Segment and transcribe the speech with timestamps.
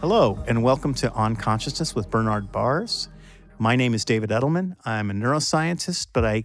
[0.00, 3.08] Hello, and welcome to On Consciousness with Bernard Baars.
[3.58, 4.76] My name is David Edelman.
[4.84, 6.44] I'm a neuroscientist, but I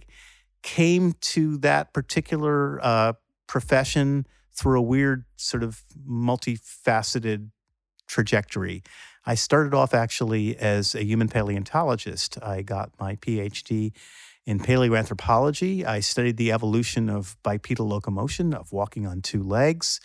[0.62, 3.12] came to that particular uh,
[3.46, 7.50] profession through a weird, sort of multifaceted
[8.08, 8.82] trajectory.
[9.24, 12.42] I started off actually as a human paleontologist.
[12.42, 13.92] I got my PhD
[14.46, 15.84] in paleoanthropology.
[15.84, 20.00] I studied the evolution of bipedal locomotion, of walking on two legs.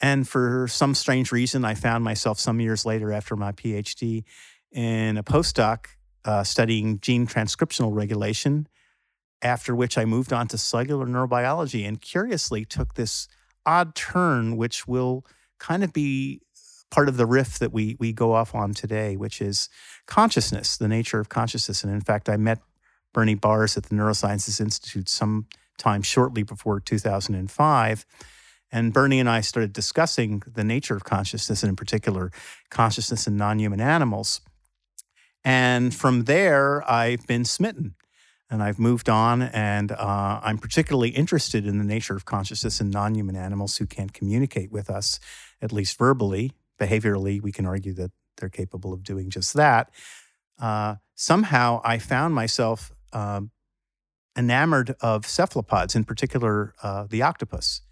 [0.00, 4.24] And for some strange reason, I found myself some years later after my PhD
[4.70, 5.86] in a postdoc
[6.24, 8.68] uh, studying gene transcriptional regulation,
[9.42, 13.28] after which I moved on to cellular neurobiology and curiously took this
[13.66, 15.24] odd turn, which will
[15.58, 16.40] kind of be
[16.90, 19.68] part of the riff that we we go off on today, which is
[20.06, 21.82] consciousness, the nature of consciousness.
[21.82, 22.60] And in fact, I met
[23.12, 28.06] Bernie Baars at the Neurosciences Institute sometime shortly before 2005.
[28.74, 32.30] And Bernie and I started discussing the nature of consciousness, and in particular,
[32.70, 34.40] consciousness in non human animals.
[35.44, 37.94] And from there, I've been smitten
[38.52, 39.42] and I've moved on.
[39.42, 43.86] And uh, I'm particularly interested in the nature of consciousness in non human animals who
[43.86, 45.18] can't communicate with us,
[45.60, 46.52] at least verbally.
[46.78, 49.90] Behaviorally, we can argue that they're capable of doing just that.
[50.60, 53.50] Uh, somehow, I found myself um,
[54.36, 57.82] enamored of cephalopods, in particular, uh, the octopus.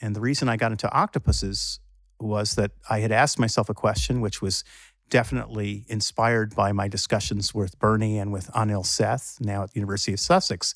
[0.00, 1.80] And the reason I got into octopuses
[2.20, 4.64] was that I had asked myself a question, which was
[5.10, 10.14] definitely inspired by my discussions with Bernie and with Anil Seth, now at the University
[10.14, 10.72] of Sussex,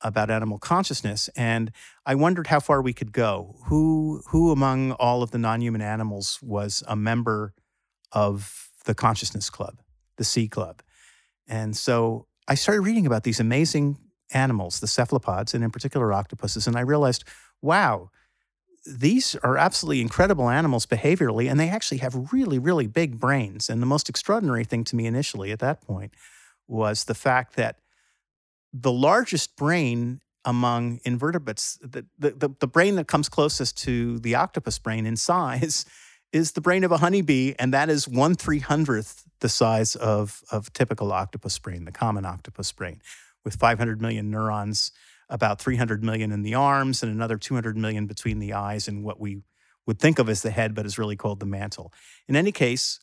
[0.00, 1.28] about animal consciousness.
[1.36, 1.72] And
[2.06, 3.56] I wondered how far we could go.
[3.64, 7.52] Who, who among all of the non human animals was a member
[8.12, 9.80] of the Consciousness Club,
[10.18, 10.82] the C Club?
[11.48, 13.98] And so I started reading about these amazing
[14.32, 16.66] animals, the cephalopods, and in particular octopuses.
[16.66, 17.24] And I realized,
[17.62, 18.10] wow,
[18.86, 23.68] these are absolutely incredible animals behaviorally, and they actually have really, really big brains.
[23.68, 26.14] And the most extraordinary thing to me initially at that point
[26.66, 27.76] was the fact that
[28.72, 34.78] the largest brain among invertebrates, the, the, the, brain that comes closest to the octopus
[34.78, 35.84] brain in size,
[36.32, 40.42] is the brain of a honeybee, and that is one three hundredth the size of,
[40.50, 43.00] of typical octopus brain, the common octopus brain,
[43.44, 44.90] with 500 million neurons
[45.28, 49.20] about 300 million in the arms and another 200 million between the eyes and what
[49.20, 49.42] we
[49.86, 51.92] would think of as the head, but is really called the mantle.
[52.26, 53.00] In any case,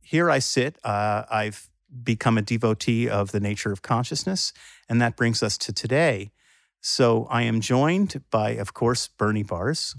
[0.00, 0.78] here I sit.
[0.84, 1.68] Uh, I've
[2.02, 4.52] become a devotee of the nature of consciousness,
[4.88, 6.32] and that brings us to today.
[6.80, 9.96] So I am joined by, of course, Bernie Baars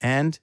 [0.00, 0.38] and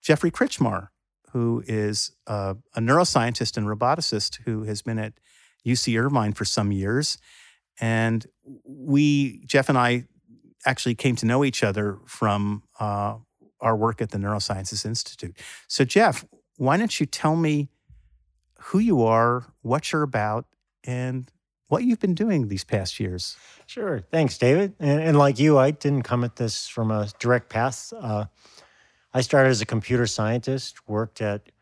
[0.00, 0.88] Jeffrey Krichmar,
[1.34, 5.14] who is uh, a neuroscientist and roboticist who has been at
[5.66, 7.18] UC Irvine for some years.
[7.80, 8.24] And
[8.64, 10.04] we, Jeff and I,
[10.64, 13.16] actually came to know each other from uh,
[13.60, 15.36] our work at the Neurosciences Institute.
[15.66, 16.24] So, Jeff,
[16.56, 17.68] why don't you tell me
[18.60, 20.46] who you are, what you're about,
[20.84, 21.30] and
[21.66, 23.36] what you've been doing these past years?
[23.66, 23.98] Sure.
[23.98, 24.74] Thanks, David.
[24.78, 27.92] And, and like you, I didn't come at this from a direct path.
[27.94, 28.26] Uh,
[29.16, 31.52] I started as a computer scientist, worked at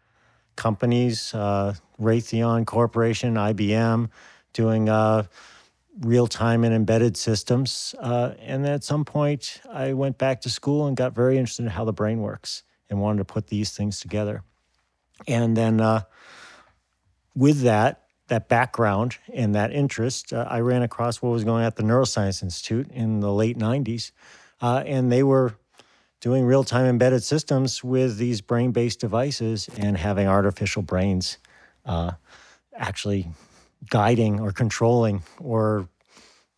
[0.57, 4.09] companies, uh, Raytheon Corporation, IBM,
[4.55, 5.25] doing uh,
[6.01, 7.95] real time and embedded systems.
[8.01, 11.65] Uh, and then at some point, I went back to school and got very interested
[11.65, 14.43] in how the brain works and wanted to put these things together.
[15.29, 16.03] And then uh,
[17.35, 21.67] with that, that background and that interest, uh, I ran across what was going on
[21.67, 24.11] at the Neuroscience Institute in the late 90s.
[24.63, 25.55] Uh, and they were
[26.23, 31.37] doing real time embedded systems with these brain based devices and having artificial brains
[31.85, 32.13] uh,
[32.75, 33.29] actually
[33.91, 35.89] guiding or controlling or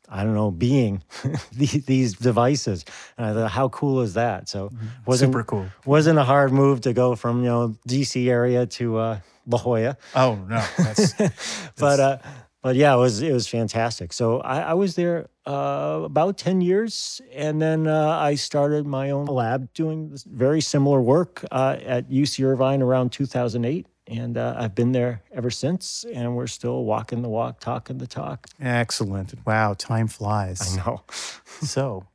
[0.07, 1.03] I don't know, being
[1.53, 2.85] these devices.
[3.17, 4.49] And I thought, how cool is that?
[4.49, 4.87] So mm-hmm.
[5.07, 5.67] wasn't super cool.
[5.87, 9.97] Wasn't a hard move to go from you know DC area to uh, La Jolla.
[10.15, 11.69] Oh no, that's, that's...
[11.79, 12.19] but uh,
[12.65, 14.11] but yeah, it was it was fantastic.
[14.15, 19.11] So I, I was there uh, about ten years, and then uh, I started my
[19.11, 24.75] own lab doing very similar work uh, at UC Irvine around 2008 and uh, I've
[24.75, 28.49] been there ever since, and we're still walking the walk, talking the talk.
[28.61, 29.35] Excellent!
[29.47, 30.61] Wow, time flies.
[30.79, 31.03] I know.
[31.63, 32.07] so,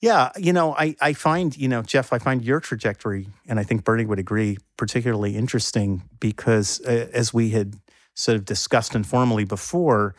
[0.00, 3.64] yeah, you know, I I find you know Jeff, I find your trajectory, and I
[3.64, 7.76] think Bernie would agree, particularly interesting because uh, as we had
[8.20, 10.14] sort of discussed informally before,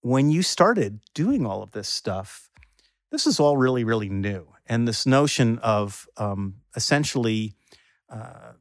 [0.00, 2.50] when you started doing all of this stuff,
[3.10, 7.54] this is all really really new, and this notion of um, essentially.
[8.08, 8.52] Uh,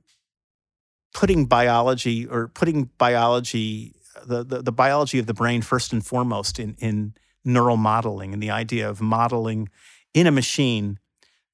[1.11, 3.95] putting biology or putting biology,
[4.27, 7.13] the, the, the biology of the brain first and foremost in, in
[7.43, 9.67] neural modeling and the idea of modeling
[10.13, 10.99] in a machine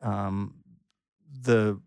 [0.02, 0.56] um,
[1.42, 1.80] the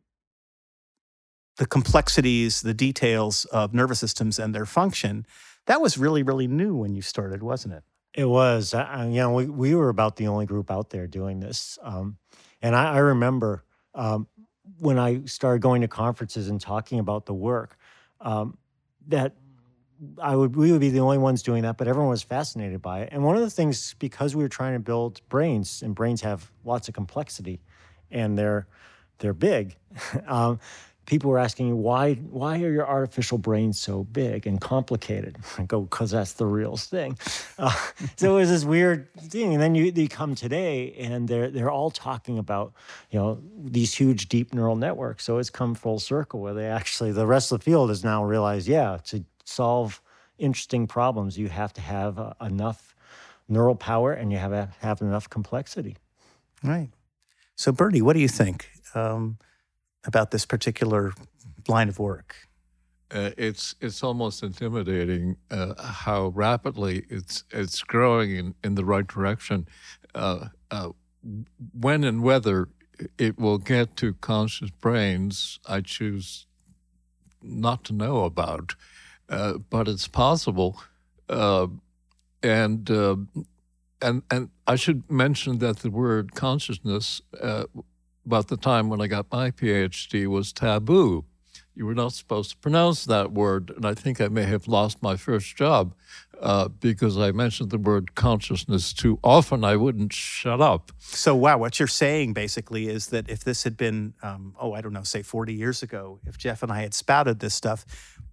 [1.58, 5.26] the complexities, the details of nervous systems and their function.
[5.66, 7.82] That was really, really new when you started, wasn't it?
[8.14, 8.72] It was.
[8.72, 11.78] You know, we, we were about the only group out there doing this.
[11.82, 12.16] Um,
[12.62, 13.64] and I, I remember
[13.94, 14.28] um,
[14.78, 17.76] when I started going to conferences and talking about the work,
[18.20, 18.56] um,
[19.08, 19.34] that
[20.22, 23.00] I would we would be the only ones doing that, but everyone was fascinated by
[23.00, 23.08] it.
[23.10, 26.50] And one of the things, because we were trying to build brains, and brains have
[26.64, 27.60] lots of complexity,
[28.10, 28.68] and they're
[29.18, 29.76] they're big.
[31.08, 35.36] people were asking why why are your artificial brains so big and complicated?
[35.58, 37.18] I go because that's the real thing.
[37.60, 37.74] Uh,
[38.14, 41.72] so it was this weird thing, and then you, you come today, and they're they're
[41.72, 42.72] all talking about
[43.10, 45.24] you know these huge deep neural networks.
[45.24, 48.22] So it's come full circle where they actually the rest of the field has now
[48.22, 50.00] realized yeah to solve
[50.38, 52.94] interesting problems you have to have uh, enough
[53.48, 55.96] neural power and you have to have enough complexity.
[56.62, 56.90] Right.
[57.56, 58.70] So Bernie what do you think?
[58.94, 59.38] Um,
[60.08, 61.12] about this particular
[61.68, 62.34] line of work?
[63.10, 69.06] Uh, it's it's almost intimidating uh, how rapidly it's it's growing in, in the right
[69.06, 69.68] direction.
[70.14, 70.90] Uh, uh
[71.72, 72.68] when and whether
[73.16, 76.46] it will get to conscious brains, I choose
[77.42, 78.74] not to know about,
[79.28, 80.80] uh, but it's possible.
[81.28, 81.68] Uh,
[82.42, 82.90] and
[84.00, 87.22] and and I should mention that the word consciousness
[88.28, 91.24] about the time when I got my PhD was taboo.
[91.74, 93.72] You were not supposed to pronounce that word.
[93.74, 95.94] And I think I may have lost my first job
[96.42, 99.64] uh, because I mentioned the word consciousness too often.
[99.64, 100.92] I wouldn't shut up.
[100.98, 104.82] So, wow, what you're saying basically is that if this had been, um, oh, I
[104.82, 107.86] don't know, say 40 years ago, if Jeff and I had spouted this stuff,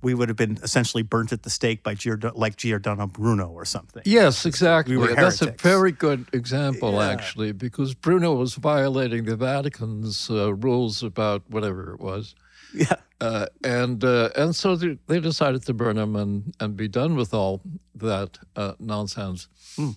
[0.05, 3.65] we would have been essentially burnt at the stake by Giordano, like Giordano Bruno or
[3.65, 4.03] something.
[4.05, 4.95] Yes, exactly.
[4.97, 7.09] We That's a very good example, yeah.
[7.09, 12.35] actually, because Bruno was violating the Vatican's uh, rules about whatever it was.
[12.71, 12.97] Yeah.
[13.19, 17.15] Uh, and uh, and so they, they, decided to burn him and, and be done
[17.15, 17.61] with all
[17.95, 19.47] that uh, nonsense.
[19.77, 19.95] Mm.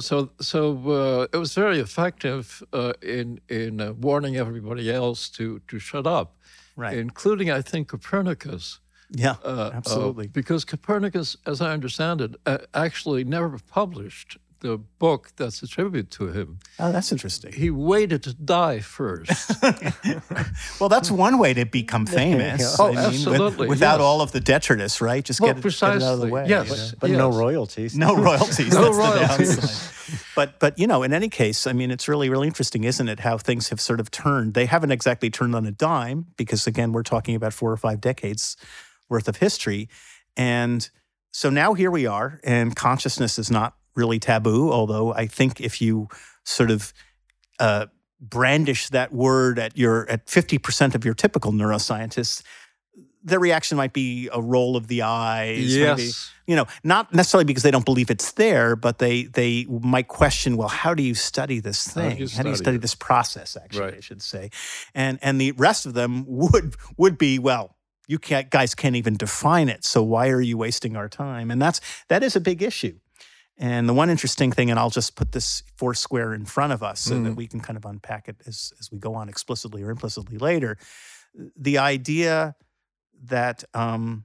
[0.00, 5.80] so so uh, it was very effective uh, in in warning everybody else to to
[5.80, 6.36] shut up,
[6.76, 6.96] right?
[6.96, 8.78] Including I think Copernicus.
[9.10, 10.26] Yeah, uh, uh, absolutely.
[10.26, 12.36] because Copernicus, as I understand it,
[12.74, 16.58] actually never published the book that's attributed to him.
[16.78, 17.52] Oh, that's interesting.
[17.52, 19.52] He waited to die first.
[20.80, 22.78] well, that's one way to become famous.
[22.78, 23.68] oh, I mean, absolutely.
[23.68, 24.00] With, without yes.
[24.00, 25.24] all of the detritus, right?
[25.24, 25.96] Just well, get, precisely.
[25.96, 26.46] it, get it out of the way.
[26.48, 27.18] Yes, but yes.
[27.18, 27.96] no royalties.
[27.96, 28.72] No royalties.
[28.72, 29.92] no royalties.
[30.34, 33.20] but but you know, in any case, I mean, it's really really interesting, isn't it?
[33.20, 34.54] How things have sort of turned.
[34.54, 38.00] They haven't exactly turned on a dime because again, we're talking about four or five
[38.00, 38.56] decades
[39.08, 39.88] worth of history,
[40.36, 40.88] and
[41.32, 44.72] so now here we are, and consciousness is not really taboo.
[44.72, 46.08] Although I think if you
[46.44, 46.92] sort of
[47.60, 47.86] uh,
[48.20, 52.42] brandish that word at your at fifty percent of your typical neuroscientists,
[53.22, 55.76] their reaction might be a roll of the eyes.
[55.76, 55.98] Yes.
[55.98, 56.10] Maybe,
[56.46, 60.56] you know, not necessarily because they don't believe it's there, but they they might question,
[60.56, 62.10] well, how do you study this thing?
[62.10, 63.56] How do you study, do you study this process?
[63.56, 63.94] Actually, right.
[63.96, 64.50] I should say,
[64.94, 67.76] and and the rest of them would would be well.
[68.08, 69.84] You can't, guys can't even define it.
[69.84, 71.52] So why are you wasting our time?
[71.52, 72.98] And that's that is a big issue.
[73.58, 76.82] And the one interesting thing, and I'll just put this four square in front of
[76.82, 77.24] us so mm.
[77.24, 80.38] that we can kind of unpack it as, as we go on explicitly or implicitly
[80.38, 80.78] later.
[81.56, 82.54] The idea
[83.24, 84.24] that, um,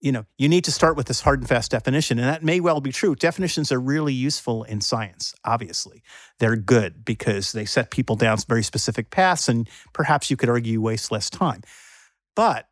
[0.00, 2.60] you know, you need to start with this hard and fast definition, and that may
[2.60, 3.16] well be true.
[3.16, 6.04] Definitions are really useful in science, obviously.
[6.38, 10.74] They're good because they set people down very specific paths, and perhaps you could argue
[10.74, 11.62] you waste less time.
[12.36, 12.68] But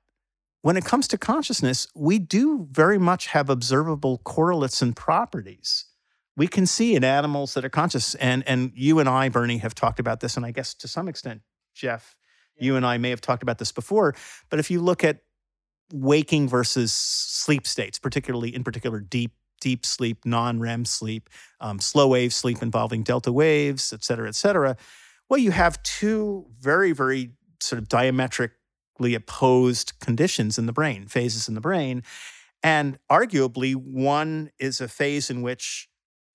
[0.65, 5.85] when it comes to consciousness, we do very much have observable correlates and properties.
[6.39, 9.75] We can see in animals that are conscious, and, and you and I, Bernie, have
[9.75, 11.43] talked about this, and I guess to some extent,
[11.75, 12.17] Jeff,
[12.57, 12.65] yeah.
[12.65, 14.15] you and I may have talked about this before.
[14.49, 15.19] But if you look at
[15.93, 21.29] waking versus sleep states, particularly in particular deep deep sleep, non-REM sleep,
[21.61, 24.79] um, slow wave sleep involving delta waves, et cetera, et cetera.
[25.29, 28.53] Well, you have two very, very sort of diametric
[29.01, 32.03] opposed conditions in the brain, phases in the brain.
[32.63, 35.89] And arguably, one is a phase in which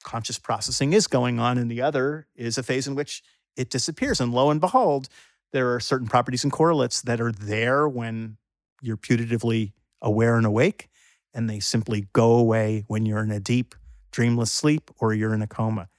[0.04, 3.24] conscious processing is going on, and the other is a phase in which
[3.56, 4.22] it disappears.
[4.22, 5.10] And lo and behold,
[5.52, 8.38] there are certain properties and correlates that are there when
[8.82, 10.90] you're putatively aware and awake,
[11.34, 13.76] and they simply go away when you're in a deep,
[14.12, 15.90] dreamless sleep or you're in a coma.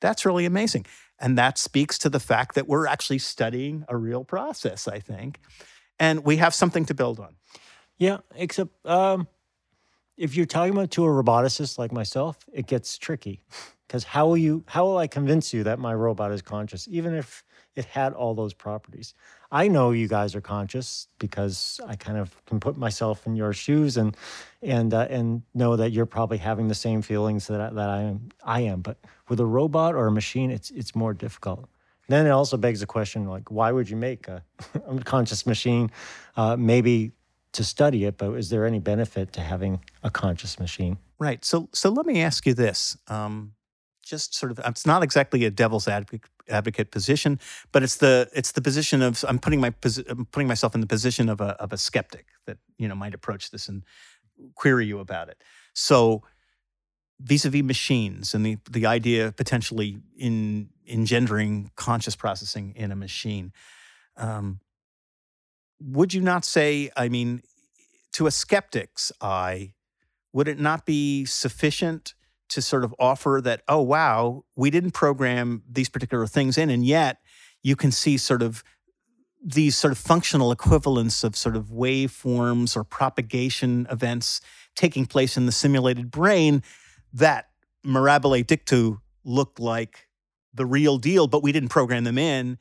[0.00, 0.86] That's really amazing.
[1.20, 5.40] And that speaks to the fact that we're actually studying a real process, I think
[5.98, 7.34] and we have something to build on.
[7.98, 9.28] Yeah, except um,
[10.16, 13.42] if you're talking about to a roboticist like myself, it gets tricky
[13.86, 14.64] Because how will you?
[14.66, 17.44] How will I convince you that my robot is conscious, even if
[17.76, 19.14] it had all those properties?
[19.50, 23.52] I know you guys are conscious because I kind of can put myself in your
[23.54, 24.16] shoes and
[24.62, 28.02] and uh, and know that you're probably having the same feelings that I, that I
[28.02, 28.28] am.
[28.44, 31.68] I am, but with a robot or a machine, it's it's more difficult.
[32.08, 34.42] Then it also begs the question, like, why would you make a,
[35.04, 35.90] conscious machine?
[36.36, 37.12] Uh, maybe
[37.52, 40.98] to study it, but is there any benefit to having a conscious machine?
[41.18, 41.44] Right.
[41.44, 42.96] So, so let me ask you this.
[43.08, 43.52] Um,
[44.04, 47.38] just sort of, it's not exactly a devil's advocate, advocate position,
[47.72, 49.72] but it's the it's the position of I'm putting my
[50.08, 53.14] I'm putting myself in the position of a of a skeptic that you know might
[53.14, 53.84] approach this and
[54.54, 55.42] query you about it.
[55.74, 56.22] So,
[57.20, 63.52] vis-a-vis machines and the the idea potentially in engendering conscious processing in a machine.
[64.16, 64.60] Um,
[65.80, 67.42] would you not say, I mean,
[68.12, 69.74] to a skeptic's eye,
[70.32, 72.14] would it not be sufficient
[72.48, 76.84] to sort of offer that, oh, wow, we didn't program these particular things in, and
[76.84, 77.18] yet
[77.62, 78.64] you can see sort of
[79.44, 84.40] these sort of functional equivalents of sort of waveforms or propagation events
[84.74, 86.62] taking place in the simulated brain
[87.12, 87.48] that
[87.84, 90.07] mirabile dictu looked like
[90.54, 92.58] the real deal, but we didn't program them in.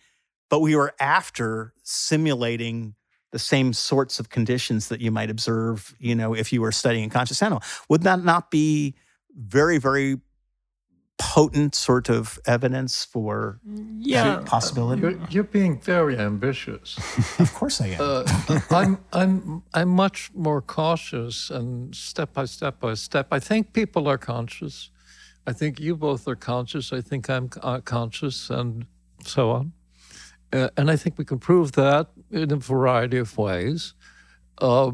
[0.50, 2.96] But we were after simulating
[3.32, 7.06] the same sorts of conditions that you might observe, you know, if you were studying
[7.06, 7.62] a conscious animal.
[7.90, 8.96] Would that not be
[9.36, 10.18] very, very
[11.18, 13.60] potent sort of evidence for
[13.98, 15.02] yeah possibility?
[15.02, 16.98] You're, you're being very ambitious.
[17.40, 17.98] of course I am.
[18.00, 23.28] Uh, I'm I'm I'm much more cautious and step by step by step.
[23.32, 24.92] I think people are conscious.
[25.48, 26.92] I think you both are conscious.
[26.92, 28.86] I think I'm uh, conscious, and
[29.24, 29.72] so on.
[30.52, 33.94] Uh, and I think we can prove that in a variety of ways.
[34.58, 34.92] Uh,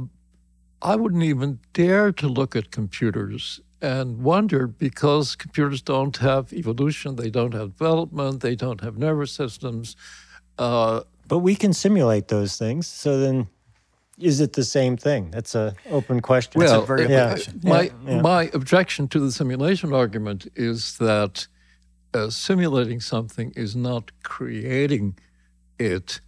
[0.82, 7.16] I wouldn't even dare to look at computers and wonder because computers don't have evolution,
[7.16, 9.96] they don't have development, they don't have nervous systems.
[10.58, 12.88] Uh, but we can simulate those things.
[12.88, 13.48] So then
[14.20, 15.32] is it the same thing?
[15.32, 16.60] That's a open question.
[16.60, 17.62] Well, very yeah, question.
[17.64, 18.22] My yeah.
[18.22, 21.48] my objection to the simulation argument is that
[22.14, 25.18] uh, simulating something is not creating
[25.80, 26.22] it,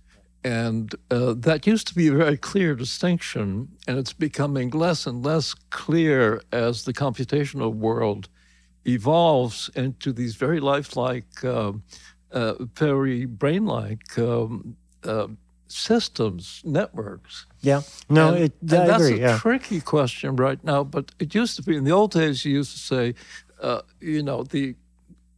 [0.44, 5.24] and uh, that used to be a very clear distinction, and it's becoming less and
[5.24, 8.30] less clear as the computational world
[8.88, 11.74] evolves into these very lifelike, uh,
[12.32, 14.18] uh very brain-like.
[14.18, 15.28] Um, uh,
[15.68, 17.46] systems, networks.
[17.62, 19.38] Yeah, no, and, it, and that's agree, a yeah.
[19.38, 20.84] tricky question right now.
[20.84, 22.46] But it used to be in the old days.
[22.46, 23.16] You used to say,
[23.62, 24.76] uh, you know, the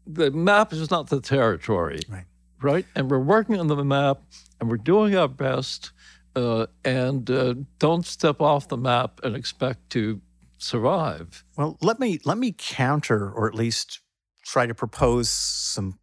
[0.05, 2.25] the map is not the territory, right?
[2.61, 4.21] Right, and we're working on the map,
[4.59, 5.91] and we're doing our best,
[6.35, 10.21] uh, and uh, don't step off the map and expect to
[10.57, 11.43] survive.
[11.55, 14.01] Well, let me let me counter, or at least
[14.43, 15.99] try to propose some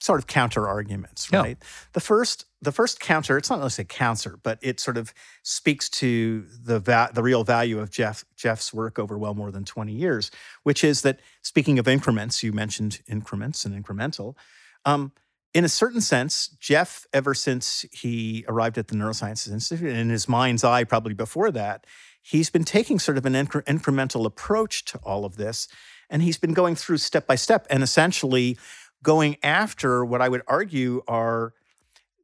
[0.00, 1.56] sort of counter arguments, right?
[1.60, 1.66] Yeah.
[1.92, 5.12] The first the first counter, it's not necessarily a counter, but it sort of
[5.42, 9.64] speaks to the va- the real value of Jeff Jeff's work over well more than
[9.64, 10.30] 20 years,
[10.62, 14.36] which is that speaking of increments, you mentioned increments and incremental.
[14.84, 15.12] Um,
[15.54, 20.08] in a certain sense, Jeff, ever since he arrived at the Neurosciences Institute, and in
[20.08, 21.86] his mind's eye, probably before that,
[22.22, 25.68] he's been taking sort of an incre- incremental approach to all of this.
[26.08, 28.56] And he's been going through step by step and essentially
[29.02, 31.52] going after what I would argue are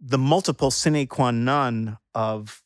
[0.00, 2.62] the multiple sine qua non of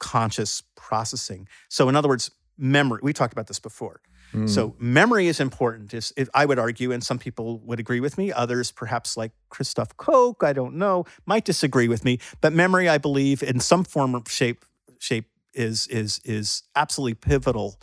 [0.00, 1.48] conscious processing.
[1.68, 3.00] So, in other words, memory.
[3.02, 4.00] We talked about this before.
[4.32, 4.48] Mm.
[4.48, 5.94] So, memory is important.
[5.94, 8.32] Is I would argue, and some people would agree with me.
[8.32, 12.18] Others, perhaps like Christoph Koch, I don't know, might disagree with me.
[12.40, 14.64] But memory, I believe, in some form or shape,
[14.98, 17.80] shape is is is absolutely pivotal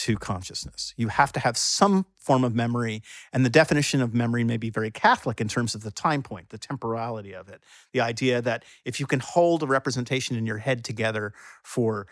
[0.00, 0.94] to consciousness.
[0.96, 3.02] You have to have some form of memory,
[3.34, 6.48] and the definition of memory may be very Catholic in terms of the time point,
[6.48, 7.62] the temporality of it.
[7.92, 12.06] The idea that if you can hold a representation in your head together for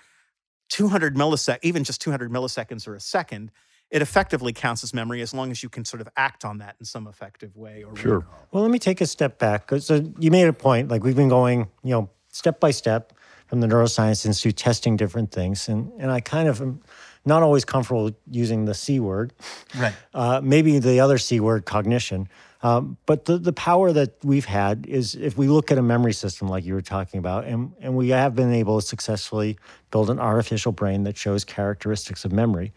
[0.69, 3.51] 200 milliseconds, even just 200 milliseconds or a second,
[3.91, 6.77] it effectively counts as memory as long as you can sort of act on that
[6.79, 7.85] in some effective way.
[7.85, 8.27] Or sure.
[8.53, 9.71] Well, let me take a step back.
[9.79, 13.15] So you made a point, like we've been going, you know, step by step
[13.47, 16.81] from the Neuroscience Institute, testing different things, and and I kind of am
[17.25, 19.33] not always comfortable using the C word.
[19.77, 19.95] Right.
[20.15, 22.29] Uh, maybe the other C word, cognition.
[22.63, 26.13] Um, but the, the power that we've had is if we look at a memory
[26.13, 29.57] system like you were talking about, and, and we have been able to successfully
[29.91, 32.73] build an artificial brain that shows characteristics of memory.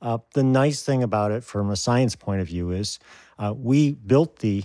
[0.00, 2.98] Uh, the nice thing about it from a science point of view is
[3.38, 4.62] uh, we built the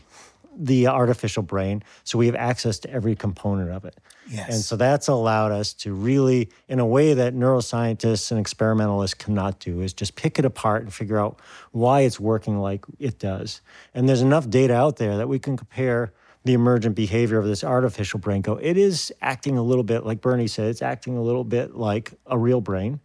[0.60, 1.82] the artificial brain.
[2.04, 3.98] So we have access to every component of it.
[4.30, 4.50] Yes.
[4.50, 9.60] And so that's allowed us to really, in a way that neuroscientists and experimentalists cannot
[9.60, 11.40] do, is just pick it apart and figure out
[11.72, 13.62] why it's working like it does.
[13.96, 16.14] And there's enough data out there that we can compare
[16.44, 20.22] the emergent behavior of this artificial brain go it is acting a little bit like
[20.22, 23.02] bernie said it's acting a little bit like a real brain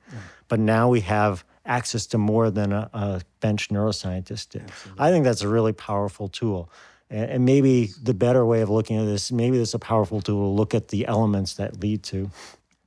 [0.47, 5.25] but now we have access to more than a, a bench neuroscientist did i think
[5.25, 6.71] that's a really powerful tool
[7.15, 10.51] and, maybe the better way of looking at this maybe this is a powerful tool
[10.51, 12.31] to look at the elements that lead to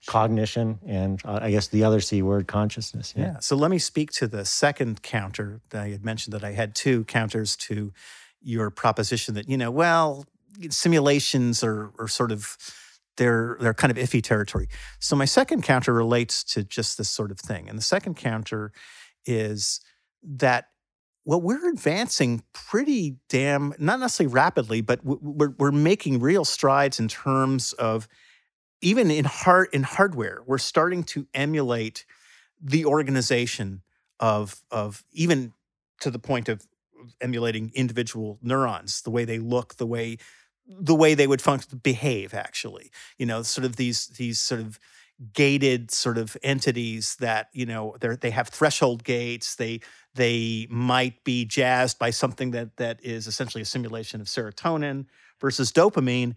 [0.06, 3.40] cognition and uh, i guess the other c word consciousness Yeah.
[3.40, 6.76] So let me speak to the second counter that I had mentioned that I had
[6.76, 7.92] two counters to
[8.42, 10.26] your proposition that, you know, well,
[10.70, 12.58] simulations are, are sort of
[13.18, 14.68] they're they're kind of iffy territory.
[15.00, 17.68] So my second counter relates to just this sort of thing.
[17.68, 18.72] And the second counter
[19.26, 19.82] is
[20.24, 20.68] that
[21.28, 27.10] well, we're advancing pretty damn not necessarily rapidly, but we're we're making real strides in
[27.10, 28.08] terms of
[28.82, 30.40] even in hard in hardware.
[30.46, 32.06] We're starting to emulate
[32.62, 33.82] the organization
[34.22, 35.52] of of even
[36.00, 36.66] to the point of
[37.20, 40.20] emulating individual neurons, the way they look, the way
[40.66, 44.80] the way they would function behave actually you know sort of these these sort of
[45.34, 49.80] gated sort of entities that you know they they have threshold gates they
[50.14, 55.06] they might be jazzed by something that that is essentially a simulation of serotonin
[55.40, 56.36] versus dopamine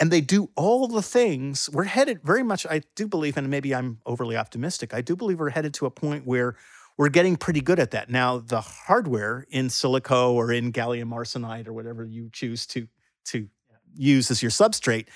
[0.00, 1.68] and they do all the things.
[1.72, 5.38] We're headed very much i do believe and maybe i'm overly optimistic i do believe
[5.38, 6.56] we're headed to a point where
[6.96, 8.10] we're getting pretty good at that.
[8.10, 12.88] Now the hardware in silico or in gallium arsenide or whatever you choose to
[13.26, 13.48] to
[13.94, 15.06] use as your substrate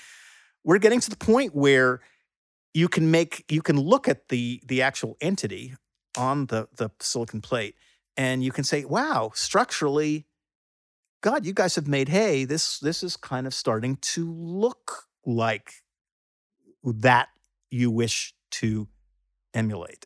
[0.63, 1.99] we're getting to the point where
[2.73, 5.75] you can make you can look at the the actual entity
[6.17, 7.75] on the the silicon plate
[8.17, 10.25] and you can say wow structurally
[11.21, 12.45] god you guys have made hay.
[12.45, 15.73] This this is kind of starting to look like
[16.83, 17.29] that
[17.71, 18.87] you wish to
[19.53, 20.05] emulate.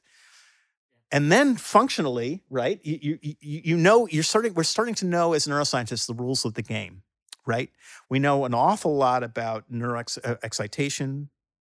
[1.12, 5.48] And then functionally right you, you you know you're starting we're starting to know as
[5.48, 7.04] neuroscientists the rules of the game
[7.48, 7.70] right?
[8.10, 11.28] We know an awful lot about neuroexcitation uh,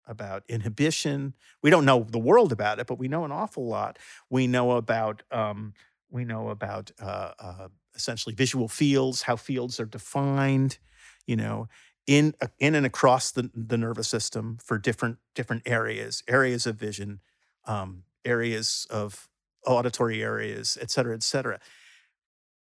[0.08, 1.34] about inhibition.
[1.62, 4.00] We don't know the world about it but we know an awful lot.
[4.30, 5.74] We know about um,
[6.10, 10.78] we know about uh, uh, essentially visual fields how fields are defined
[11.26, 11.67] you know
[12.06, 16.76] in uh, in and across the, the nervous system for different different areas areas of
[16.76, 17.20] vision
[17.65, 19.28] um, areas of
[19.65, 21.60] auditory areas et cetera et cetera.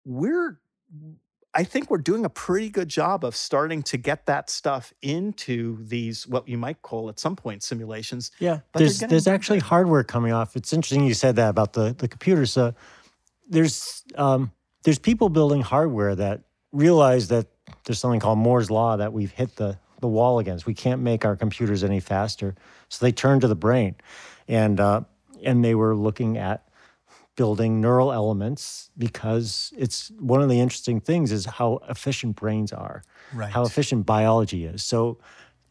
[0.06, 0.60] We're
[1.56, 5.84] I think we're doing a pretty good job of starting to get that stuff into
[5.84, 8.32] these what you might call at some point simulations.
[8.40, 9.36] Yeah, But there's getting there's better.
[9.36, 10.56] actually hardware coming off.
[10.56, 12.52] It's interesting you said that about the the computers.
[12.52, 12.74] So
[13.48, 14.52] there's um,
[14.84, 17.48] there's people building hardware that realize that
[17.86, 20.66] there's something called Moore's law that we've hit the the wall against.
[20.66, 22.56] We can't make our computers any faster,
[22.90, 23.96] so they turn to the brain,
[24.48, 25.02] and uh,
[25.44, 26.68] and they were looking at
[27.36, 33.02] building neural elements because it's one of the interesting things is how efficient brains are
[33.34, 33.52] Right.
[33.52, 34.84] how efficient biology is.
[34.84, 35.18] So,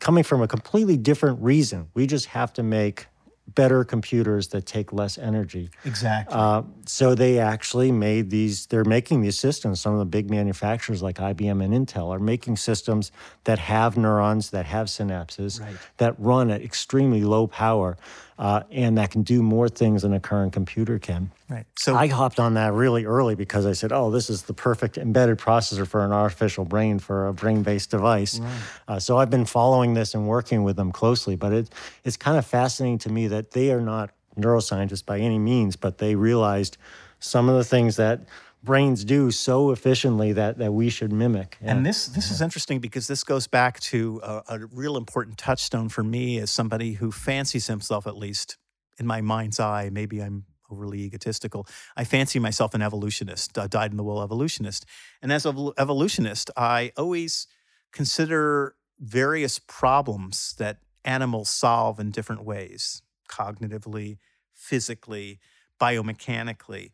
[0.01, 3.07] coming from a completely different reason, we just have to make
[3.55, 5.68] better computers that take less energy.
[5.85, 6.35] exactly.
[6.37, 8.66] Uh, so they actually made these.
[8.66, 9.81] They're making these systems.
[9.81, 13.12] Some of the big manufacturers like IBM and Intel are making systems
[13.44, 15.77] that have neurons, that have synapses, Right.
[15.98, 17.96] that run at extremely low power,
[18.43, 21.31] uh, and that can do more things than a current computer can.
[21.49, 21.65] right.
[21.79, 24.99] So I hopped on that really early because I said, "Oh, this is the perfect
[24.99, 28.41] embedded processor for an artificial brain for a brain-based device."
[28.89, 31.37] Uh, so I've been following this and working with them closely.
[31.37, 31.71] But it,
[32.03, 35.99] it's kind of fascinating to me that they are not neuroscientists by any means, but
[35.99, 36.79] they realized
[37.21, 38.23] some of the things that
[38.62, 41.57] brains do so efficiently that that we should mimic.
[41.61, 45.88] And this this is interesting because this goes back to a, a real important touchstone
[45.88, 48.57] for me as somebody who fancies himself, at least
[48.98, 49.90] in my mind's eye.
[49.90, 51.66] Maybe I'm overly egotistical.
[51.96, 54.87] I fancy myself an evolutionist, a dyed in the wool evolutionist.
[55.20, 57.46] And as an evolutionist, I always
[57.92, 64.18] consider various problems that animals solve in different ways, cognitively,
[64.55, 65.40] physically,
[65.81, 66.92] biomechanically.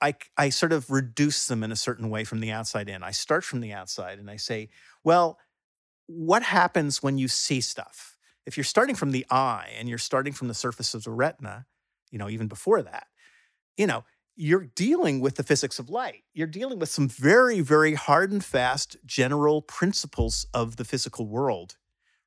[0.00, 3.02] I, I sort of reduce them in a certain way from the outside in.
[3.02, 4.68] I start from the outside and I say,
[5.02, 5.38] well,
[6.06, 8.16] what happens when you see stuff?
[8.46, 11.66] If you're starting from the eye and you're starting from the surface of the retina,
[12.10, 13.08] you know, even before that,
[13.76, 14.04] you know,
[14.40, 16.22] you're dealing with the physics of light.
[16.32, 21.76] You're dealing with some very, very hard and fast general principles of the physical world,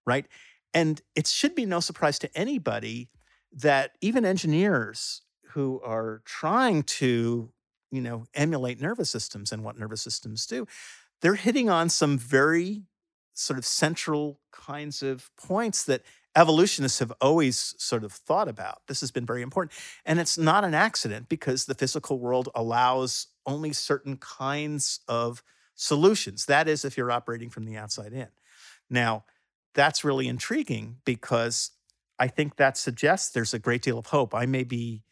[0.06, 0.26] right?
[0.74, 3.10] And it should be no surprise to anybody
[3.54, 7.52] that even engineers who are trying to,
[7.92, 10.66] you know, emulate nervous systems and what nervous systems do,
[11.22, 12.84] they're hitting on some very
[13.34, 16.02] sort of central kinds of points that
[16.36, 18.82] evolutionists have always sort of thought about.
[18.88, 19.74] This has been very important.
[20.06, 25.44] And it's not an accident because the physical world allows only certain kinds of
[25.76, 26.46] solutions.
[26.46, 28.28] That is, if you're operating from the outside in.
[28.90, 29.26] Now,
[29.74, 31.72] that's really intriguing because
[32.20, 34.36] I think that suggests there's a great deal of hope.
[34.36, 35.04] I may be,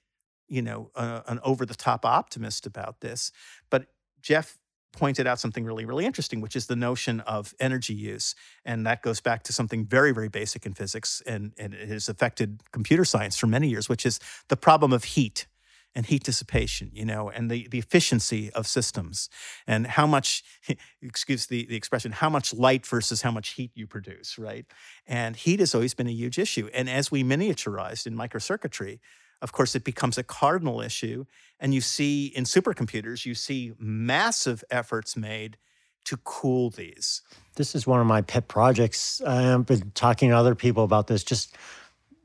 [0.49, 3.31] you know, uh, an over the top optimist about this,
[3.69, 3.87] but
[4.21, 4.57] Jeff
[4.91, 8.35] pointed out something really, really interesting, which is the notion of energy use.
[8.65, 12.09] And that goes back to something very, very basic in physics, and, and it has
[12.09, 15.47] affected computer science for many years, which is the problem of heat
[15.95, 19.27] and heat dissipation, you know, and the, the efficiency of systems
[19.65, 20.43] and how much,
[21.01, 24.65] excuse the, the expression, how much light versus how much heat you produce, right?
[25.07, 26.69] And heat has always been a huge issue.
[26.73, 28.99] And as we miniaturized in microcircuitry,
[29.41, 31.25] of course, it becomes a cardinal issue.
[31.59, 35.57] And you see in supercomputers, you see massive efforts made
[36.05, 37.21] to cool these.
[37.55, 39.21] This is one of my pet projects.
[39.21, 41.23] I've been talking to other people about this.
[41.23, 41.55] Just,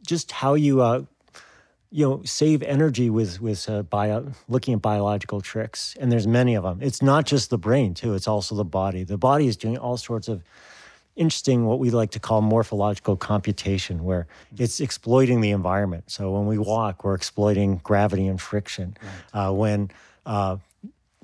[0.06, 1.04] just how you, uh,
[1.90, 5.96] you know, save energy with with uh, bio, looking at biological tricks.
[6.00, 6.80] And there's many of them.
[6.82, 8.14] It's not just the brain too.
[8.14, 9.04] It's also the body.
[9.04, 10.42] The body is doing all sorts of
[11.16, 14.26] interesting what we like to call morphological computation where
[14.58, 18.96] it's exploiting the environment so when we walk we're exploiting gravity and friction
[19.32, 19.48] right.
[19.48, 19.90] uh, when
[20.26, 20.56] uh,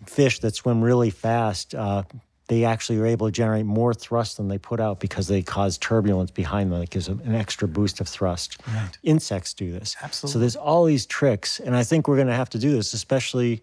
[0.07, 2.03] fish that swim really fast uh,
[2.47, 5.79] they actually are able to generate more thrust than they put out because they cause
[5.79, 8.99] turbulence behind them that gives them an extra boost of thrust right.
[9.03, 10.33] insects do this Absolutely.
[10.33, 12.93] so there's all these tricks and i think we're going to have to do this
[12.93, 13.63] especially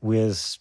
[0.00, 0.58] with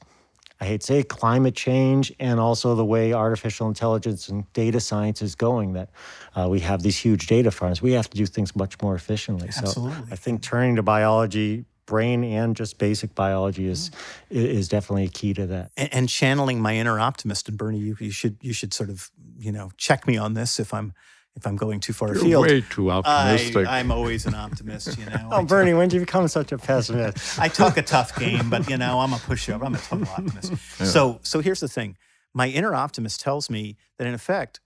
[0.60, 4.80] I hate to say it, climate change and also the way artificial intelligence and data
[4.80, 5.90] science is going, that
[6.36, 7.82] uh, we have these huge data farms.
[7.82, 9.50] We have to do things much more efficiently.
[9.56, 9.96] Absolutely.
[9.96, 13.96] So I think turning to biology, brain and just basic biology is mm.
[14.30, 15.72] is definitely a key to that.
[15.76, 19.10] And, and channeling my inner optimist, and Bernie, you, you should you should sort of
[19.40, 20.94] you know check me on this if I'm
[21.38, 22.28] if I'm going too far afield.
[22.28, 22.64] You're afield.
[22.64, 23.68] Way too optimistic.
[23.68, 25.30] I, am always an optimist, you know.
[25.32, 27.40] oh, Bernie, when did you become such a pessimist?
[27.40, 29.66] I talk a tough game, but you know, I'm a pushover.
[29.66, 30.54] I'm a total optimist.
[30.80, 30.86] Yeah.
[30.86, 31.98] So, so here's the thing:
[32.34, 34.60] my inner optimist tells me that, in effect,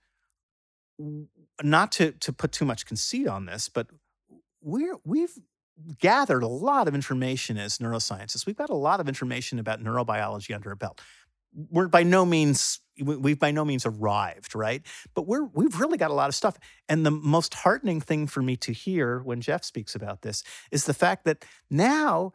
[1.62, 3.88] not to to put too much conceit on this, but
[4.62, 5.38] we're we've
[5.98, 8.46] gathered a lot of information as neuroscientists.
[8.46, 11.00] We've got a lot of information about neurobiology under our belt.
[11.70, 14.82] We're by no means we've by no means arrived, right?
[15.14, 16.58] But we're we've really got a lot of stuff.
[16.88, 20.84] And the most heartening thing for me to hear when Jeff speaks about this is
[20.84, 22.32] the fact that now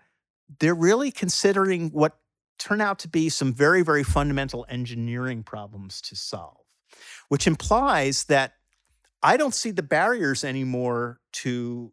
[0.60, 2.18] they're really considering what
[2.58, 6.66] turn out to be some very very fundamental engineering problems to solve,
[7.30, 8.54] which implies that
[9.22, 11.92] I don't see the barriers anymore to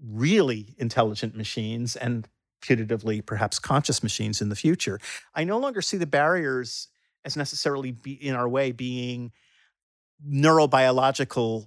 [0.00, 2.28] really intelligent machines and
[2.62, 4.98] putatively perhaps conscious machines in the future.
[5.34, 6.88] I no longer see the barriers
[7.24, 9.32] as necessarily be in our way being
[10.26, 11.66] neurobiological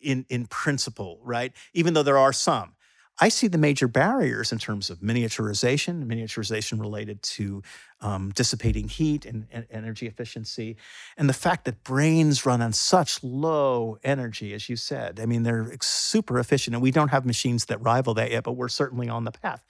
[0.00, 1.52] in in principle, right?
[1.72, 2.74] Even though there are some.
[3.20, 7.62] I see the major barriers in terms of miniaturization, miniaturization related to
[8.00, 10.76] um, dissipating heat and, and, energy efficiency,
[11.16, 15.20] and the fact that brains run on such low energy, as you said.
[15.20, 18.52] I mean, they're super efficient, and we don't have machines that rival that yet, but
[18.52, 19.64] we're certainly on the path.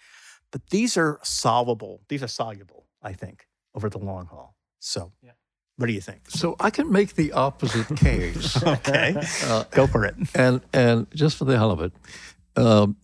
[0.52, 4.51] But these are solvable, these are soluble, I think, over the long haul.
[4.84, 5.30] So, yeah.
[5.76, 6.28] what do you think?
[6.28, 8.60] So I can make the opposite case.
[8.60, 9.14] okay,
[9.44, 10.16] uh, go for it.
[10.34, 11.92] And and just for the hell of it,
[12.56, 12.96] um,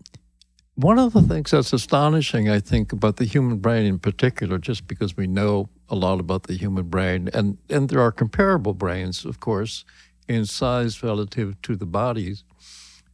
[0.74, 4.88] one of the things that's astonishing, I think, about the human brain in particular, just
[4.88, 9.24] because we know a lot about the human brain, and and there are comparable brains,
[9.24, 9.84] of course,
[10.26, 12.42] in size relative to the bodies.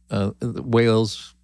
[0.09, 1.34] Uh, whales,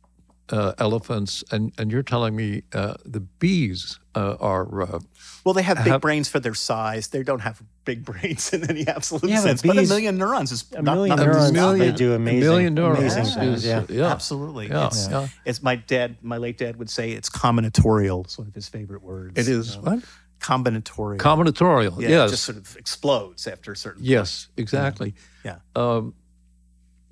[0.51, 4.81] uh, elephants, and, and you're telling me uh, the bees uh, are.
[4.81, 4.99] Uh,
[5.43, 7.07] well, they have big have, brains for their size.
[7.07, 9.61] They don't have big brains in any absolute yeah, sense.
[9.61, 11.51] But, bees, but a million neurons is a million not, neurons.
[11.51, 12.41] Million, they do amazing.
[12.41, 13.85] A million neurons amazing is, yeah.
[13.89, 14.11] yeah.
[14.11, 14.67] absolutely.
[14.67, 14.87] Yeah.
[14.87, 15.27] It's, yeah.
[15.45, 16.17] it's, my dad.
[16.21, 18.25] My late dad would say it's combinatorial.
[18.25, 19.39] It's one of his favorite words.
[19.39, 19.91] It is you know?
[19.91, 20.03] what
[20.41, 21.17] combinatorial.
[21.17, 22.01] Combinatorial.
[22.01, 22.29] Yeah, yes.
[22.29, 24.03] It just sort of explodes after a certain.
[24.03, 24.59] Yes, point.
[24.59, 25.15] exactly.
[25.45, 25.57] Yeah.
[25.75, 26.13] Um,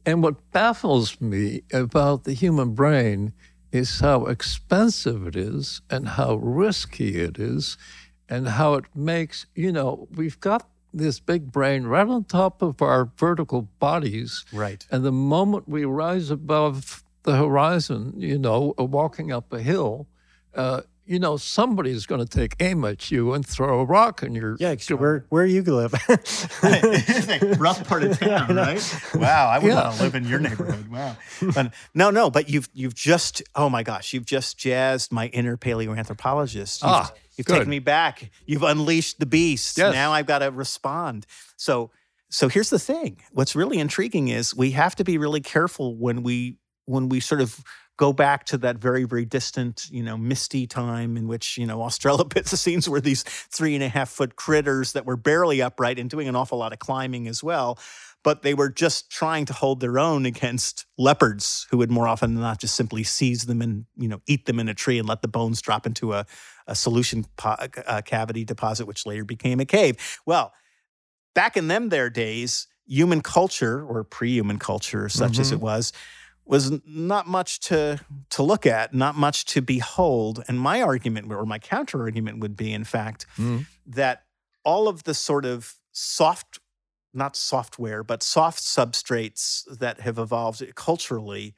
[0.09, 3.31] and what baffles me about the human brain
[3.71, 7.77] is how expensive it is and how risky it is
[8.27, 12.81] and how it makes, you know, we've got this big brain right on top of
[12.81, 14.45] our vertical bodies.
[14.51, 14.83] Right.
[14.89, 20.07] And the moment we rise above the horizon, you know, walking up a hill,
[20.55, 24.35] uh, you know, somebody's going to take aim at you and throw a rock in
[24.35, 24.55] your.
[24.59, 25.93] Yeah, 'cause where where you live?
[27.59, 28.99] rough part of town, right?
[29.15, 29.83] Wow, I would Yeah.
[29.85, 30.87] want to live in your neighborhood.
[30.89, 31.17] Wow,
[31.53, 35.57] but no, no, but you've you've just oh my gosh, you've just jazzed my inner
[35.57, 36.81] paleoanthropologist.
[36.83, 37.53] You've, Ah, you've good.
[37.55, 38.29] taken me back.
[38.45, 39.77] You've unleashed the beast.
[39.77, 39.93] Yes.
[39.93, 41.25] Now I've got to respond.
[41.57, 41.91] So
[42.29, 43.17] so here's the thing.
[43.31, 47.41] What's really intriguing is we have to be really careful when we when we sort
[47.41, 47.63] of
[47.99, 51.79] go back to that very very distant you know misty time in which you know
[51.79, 56.27] australopithecines were these three and a half foot critters that were barely upright and doing
[56.29, 57.77] an awful lot of climbing as well
[58.23, 62.33] but they were just trying to hold their own against leopards who would more often
[62.35, 65.07] than not just simply seize them and you know eat them in a tree and
[65.07, 66.25] let the bones drop into a,
[66.67, 70.53] a solution po- uh, cavity deposit which later became a cave well
[71.35, 75.55] back in them their days human culture or pre-human culture such as Mhm.
[75.55, 75.91] it was
[76.49, 81.45] was not much to to look at not much to behold and my argument or
[81.45, 83.67] my counter argument would be in fact Mm.
[83.85, 84.23] that
[84.65, 86.59] all of the sort of soft
[87.13, 91.55] not software but soft substrates that have evolved culturally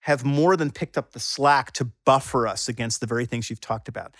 [0.00, 3.60] have more than picked up the slack to buffer us against the very things you've
[3.60, 4.14] talked about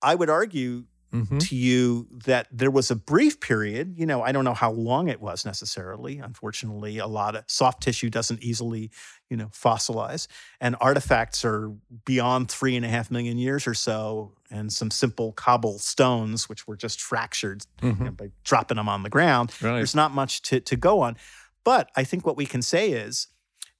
[0.00, 1.38] i would argue Mhm.
[1.48, 5.08] to you that there was a brief period, you know, I don't know how long
[5.08, 6.18] it was necessarily.
[6.18, 8.90] Unfortunately, a lot of soft tissue doesn't easily,
[9.30, 10.26] you know, fossilize.
[10.60, 11.72] And artifacts are
[12.04, 14.32] beyond three and a half million years or so.
[14.50, 19.02] And some simple cobble stones, which were just fractured you know, by dropping them on
[19.02, 19.52] the ground.
[19.62, 19.76] Right.
[19.76, 21.16] There's not much to, to go on.
[21.64, 23.28] But I think what we can say is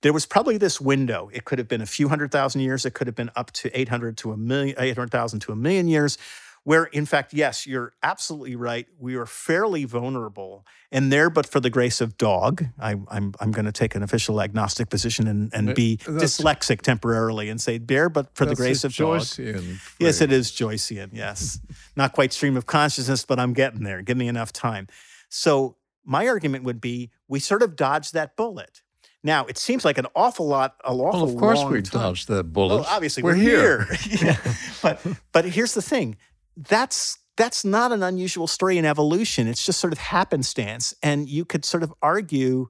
[0.03, 1.31] there was probably this window.
[1.33, 2.85] It could have been a few hundred thousand years.
[2.85, 6.19] It could have been up to 800 to a million, 800,000 to a million years,
[6.67, 8.89] where in fact, yes, you're absolutely right.
[8.99, 10.67] We are fairly vulnerable.
[10.91, 14.03] And there, but for the grace of dog, I, I'm, I'm going to take an
[14.03, 18.57] official agnostic position and, and be that's- dyslexic temporarily and say bear, but for the
[18.57, 19.21] grace of dog.
[19.21, 20.83] Joycean Yes, it is phrase.
[20.83, 21.11] Joycean.
[21.13, 21.61] Yes.
[21.95, 24.03] Not quite stream of consciousness, but I'm getting there.
[24.03, 24.89] Give me enough time.
[25.29, 28.83] So, my argument would be we sort of dodged that bullet.
[29.23, 32.03] Now, it seems like an awful lot, a awful Well, of course we time.
[32.03, 32.75] dodged that bullet.
[32.75, 33.85] Well, obviously, we're, we're, here.
[34.01, 34.37] here.
[34.45, 34.53] Yeah.
[34.83, 35.01] But
[35.31, 36.17] but here's the thing.
[36.57, 39.47] That's that's not an unusual story in evolution.
[39.47, 40.95] It's just sort of happenstance.
[41.03, 42.69] And you could sort of argue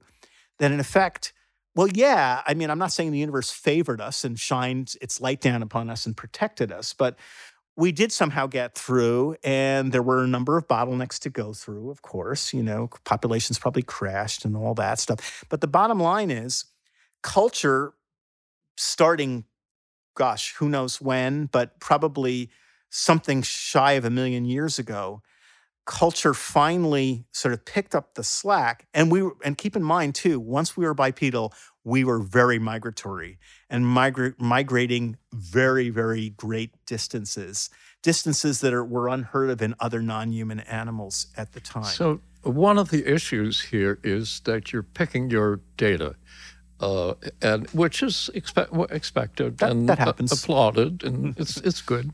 [0.59, 1.33] that in effect,
[1.75, 5.39] well, yeah, I mean, I'm not saying the universe favored us and shined its light
[5.39, 7.17] down upon us and protected us, but
[7.77, 11.91] we did somehow get through, and there were a number of bottlenecks to go through,
[11.91, 12.51] of course.
[12.51, 15.45] You know, populations probably crashed and all that stuff.
[15.47, 16.65] But the bottom line is
[17.21, 17.93] culture
[18.77, 19.45] starting,
[20.15, 22.49] gosh, who knows when, but probably
[22.89, 25.21] something shy of a million years ago,
[25.85, 28.87] culture finally sort of picked up the slack.
[28.93, 33.39] And we and keep in mind too, once we were bipedal, we were very migratory
[33.69, 37.69] and migra- migrating very, very great distances,
[38.03, 41.85] distances that are, were unheard of in other non-human animals at the time.
[41.85, 46.15] So one of the issues here is that you're picking your data,
[46.81, 50.31] uh, and which is expe- expected That- and that happens.
[50.33, 52.11] applauded, and it's it's good.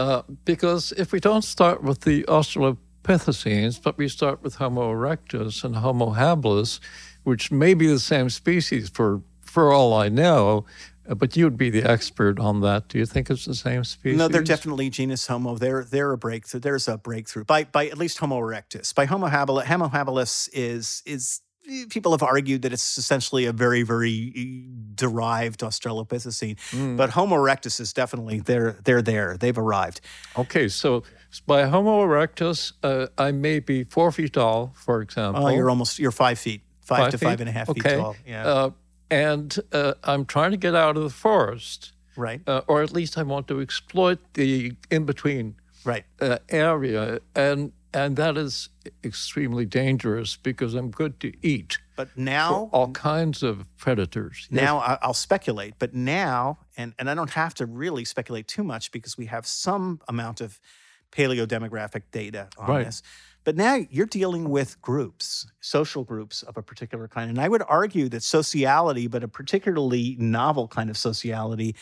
[0.00, 5.62] Uh, because if we don't start with the Australopithecines, but we start with Homo erectus
[5.62, 6.80] and Homo habilis,
[7.24, 10.64] which may be the same species for for all I know,
[11.06, 12.88] uh, but you'd be the expert on that.
[12.88, 14.16] Do you think it's the same species?
[14.16, 15.56] No, they're definitely genus Homo.
[15.56, 16.60] They're they're a breakthrough.
[16.60, 18.94] There's a breakthrough by by at least Homo erectus.
[18.94, 21.42] By Homo habilis, Homo habilis is is
[21.88, 26.56] people have argued that it's essentially a very very derived Australopithecine.
[26.70, 26.96] Mm.
[26.96, 29.36] But Homo erectus is definitely they're they're there.
[29.36, 30.00] They've arrived.
[30.36, 31.02] Okay, so
[31.46, 35.46] by Homo erectus, uh, I may be four feet tall, for example.
[35.46, 37.26] Oh, you're almost you're five feet, five, Five to feet?
[37.26, 37.96] five and a half feet Okay.
[37.96, 38.16] tall.
[38.26, 38.70] Yeah, Uh,
[39.10, 43.16] and uh, I'm trying to get out of the forest, right, uh, or at least
[43.16, 46.04] I want to exploit the in between right.
[46.20, 48.68] uh, area, and and that is
[49.04, 54.48] extremely dangerous because I'm good to eat But now all kinds of predators.
[54.50, 58.64] Now I- I'll speculate, but now, and, and I don't have to really speculate too
[58.64, 60.60] much because we have some amount of
[61.12, 62.84] paleodemographic data on Right.
[62.86, 63.02] this.
[63.42, 67.30] But now you're dealing with groups, social groups of a particular kind.
[67.30, 71.74] And I would argue that sociality, but a particularly novel kind of sociality,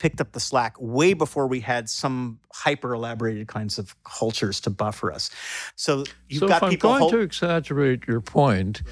[0.00, 4.70] picked up the slack way before we had some hyper elaborated kinds of cultures to
[4.70, 5.30] buffer us.
[5.76, 8.82] So you've so got if I'm going to exaggerate your point,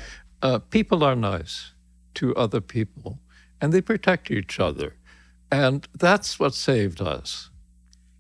[0.42, 1.72] uh, people are nice
[2.14, 3.18] to other people,
[3.60, 4.94] and they protect each other,
[5.50, 7.50] and that's what saved us.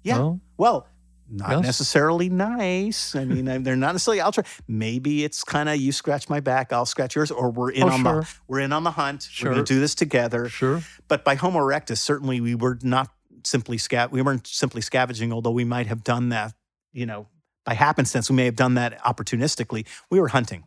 [0.02, 0.18] Yeah.
[0.18, 0.40] No?
[0.56, 0.88] Well,
[1.30, 1.62] not Yes?
[1.62, 3.14] necessarily nice.
[3.14, 4.44] I mean, they're not necessarily ultra.
[4.66, 7.88] Maybe it's kind of you scratch my back, I'll scratch yours, or we're in Oh,
[7.88, 8.20] on sure.
[8.22, 9.28] the we're in on the hunt.
[9.42, 10.48] We're going to do this together.
[10.48, 10.82] Sure.
[11.08, 13.10] But by Homo erectus, certainly we were not
[13.44, 16.54] simply scav we weren't simply scavenging, although we might have done that,
[16.92, 17.28] you know,
[17.64, 18.28] by happenstance.
[18.30, 19.86] We may have done that opportunistically.
[20.10, 20.64] We were hunting.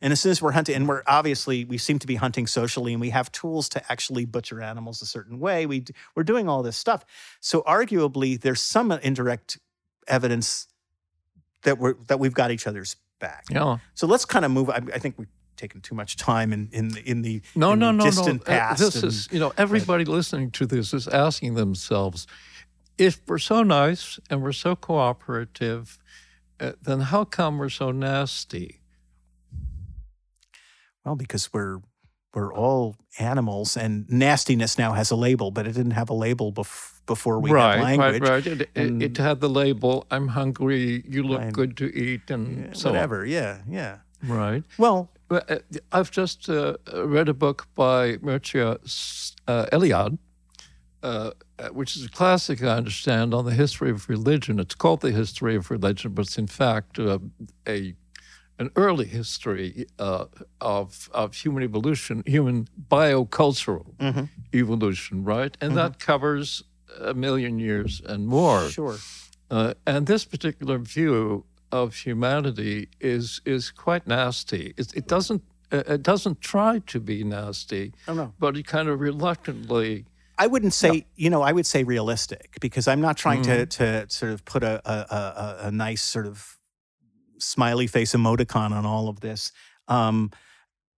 [0.00, 2.92] And as soon as we're hunting, and we're obviously we seem to be hunting socially,
[2.92, 5.66] and we have tools to actually butcher animals a certain way.
[5.66, 7.04] We we're doing all this stuff.
[7.40, 9.58] So arguably, there's some indirect
[10.08, 10.66] evidence
[11.62, 13.44] that we're that we've got each other's back.
[13.50, 13.78] Yeah.
[13.94, 14.70] So let's kind of move.
[14.70, 17.86] I, I think we've taken too much time in in in the no in no
[17.88, 18.54] the no distant no.
[18.54, 18.80] Uh, past.
[18.80, 22.26] this and- is you know everybody listening to this is asking themselves,
[22.96, 25.98] if we're so nice and we're so cooperative,
[26.60, 28.80] uh, then how come we're so nasty?
[31.04, 31.78] well because we're
[32.34, 36.52] we're all animals, and nastiness now has a label, but it didn't have a label
[36.52, 38.22] bef- before we right, had language.
[38.22, 38.46] right, right.
[38.46, 41.02] It, it, and- it had the label, "I'm hungry.
[41.08, 41.52] You look Right.
[41.52, 42.94] good to eat," and Yeah, so on.
[42.94, 43.26] whatever.
[43.26, 43.96] Yeah, yeah.
[44.22, 44.62] Right.
[44.78, 45.40] Well, uh,
[45.90, 46.76] I've just uh,
[47.16, 48.78] read a book by Mircea
[49.48, 50.18] uh, Eliade,
[51.02, 54.58] uh, uh, which is a classic, I understand, on the history of religion.
[54.60, 57.18] It's called the history of religion, but it's in fact uh,
[57.66, 57.94] a
[58.60, 60.24] an early history uh,
[60.60, 65.56] of of human evolution, human biocultural mhm, evolution, right?
[65.60, 66.64] And that covers
[67.00, 68.68] a million years and more.
[68.68, 68.96] sure.
[69.50, 74.74] Uh, and this particular view of humanity is is quite nasty.
[74.76, 78.32] It, it doesn't uh, it doesn't try to be nasty, Oh no.
[78.38, 80.04] but it kind of reluctantly.
[80.40, 84.06] I wouldn't say, you know, I would say realistic because I'm not trying to Mm-hmm.
[84.06, 86.58] to sort of put a a, a a nice sort of
[87.38, 89.52] smiley face emoticon on all of this.
[89.88, 90.30] Um,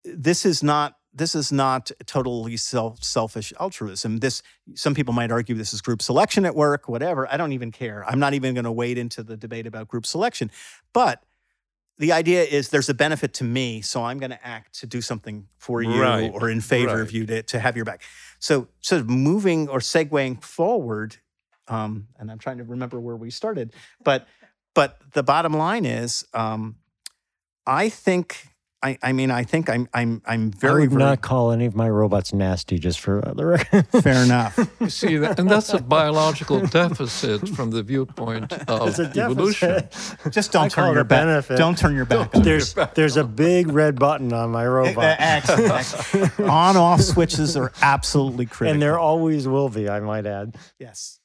[0.04, 4.18] this is not this is not totally self selfish altruism.
[4.18, 4.42] This
[4.74, 7.30] some people might argue this is group selection at work, whatever.
[7.30, 8.04] I don't even care.
[8.08, 10.50] I'm not even going to wade into the debate about group selection.
[10.92, 11.22] But
[11.98, 15.02] the idea is there's a benefit to me, so I'm going to act to do
[15.02, 18.02] something for you Right, or in favor of you to, to have your back.
[18.38, 21.16] So sort of moving or segueing forward,
[21.68, 24.26] um, and I'm trying to remember where we started, but
[24.74, 26.76] but the bottom line is, um,
[27.66, 28.46] I think.
[28.82, 31.66] I, I mean, I think I'm I'm I'm I very would very not call any
[31.66, 33.86] of my robots nasty, just for uh, the record.
[34.02, 34.58] fair enough.
[34.80, 39.86] You see, and that's a biological deficit from the viewpoint of It's a evolution.
[40.30, 41.26] Just don't call turn your back.
[41.26, 41.58] benefit.
[41.58, 42.34] Don't turn your back.
[42.34, 42.44] on it.
[42.44, 46.40] There's there's a big red button on my robot, Excellent, excellent.
[46.40, 48.72] On-off switches are absolutely critical.
[48.72, 49.90] and there always will be.
[49.90, 50.56] I might add.
[50.78, 51.18] Yes.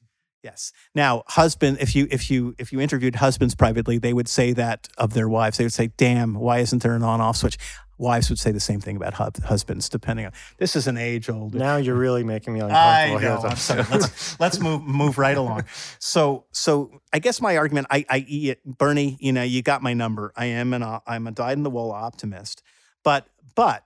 [0.45, 0.71] Yes.
[0.93, 4.87] Now, husband, if you if you if you interviewed husbands privately, they would say that
[4.95, 5.57] of their wives.
[5.57, 7.57] They would say, "Damn, why isn't there an on-off switch?"
[7.97, 10.33] Wives would say the same thing about hub, husbands, depending on.
[10.59, 11.55] This is an age-old.
[11.55, 13.21] Now you're really making me I uncomfortable.
[13.21, 13.39] know.
[13.39, 13.49] here.
[13.49, 13.83] I'm sorry.
[13.89, 15.63] Let's let's move move right along.
[15.97, 19.17] So so I guess my argument, I I Bernie.
[19.19, 20.31] You know, you got my number.
[20.35, 22.61] I am an I'm a dyed in the wool optimist,
[23.03, 23.83] but but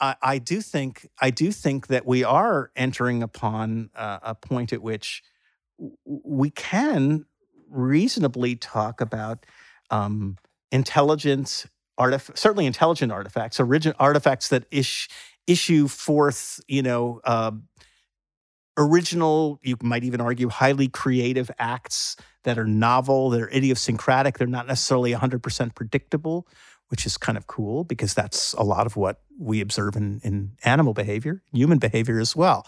[0.00, 4.72] I, I do think I do think that we are entering upon uh, a point
[4.72, 5.22] at which
[6.04, 7.24] we can
[7.70, 9.44] reasonably talk about
[9.90, 10.36] um,
[10.72, 11.66] intelligent
[11.98, 15.08] artif- certainly intelligent artifacts, origin artifacts that ish,
[15.46, 17.52] issue forth, you know, uh,
[18.76, 19.58] original.
[19.62, 24.38] You might even argue highly creative acts that are novel, that are idiosyncratic.
[24.38, 26.46] They're not necessarily 100% predictable,
[26.88, 30.52] which is kind of cool because that's a lot of what we observe in, in
[30.64, 32.66] animal behavior, human behavior as well.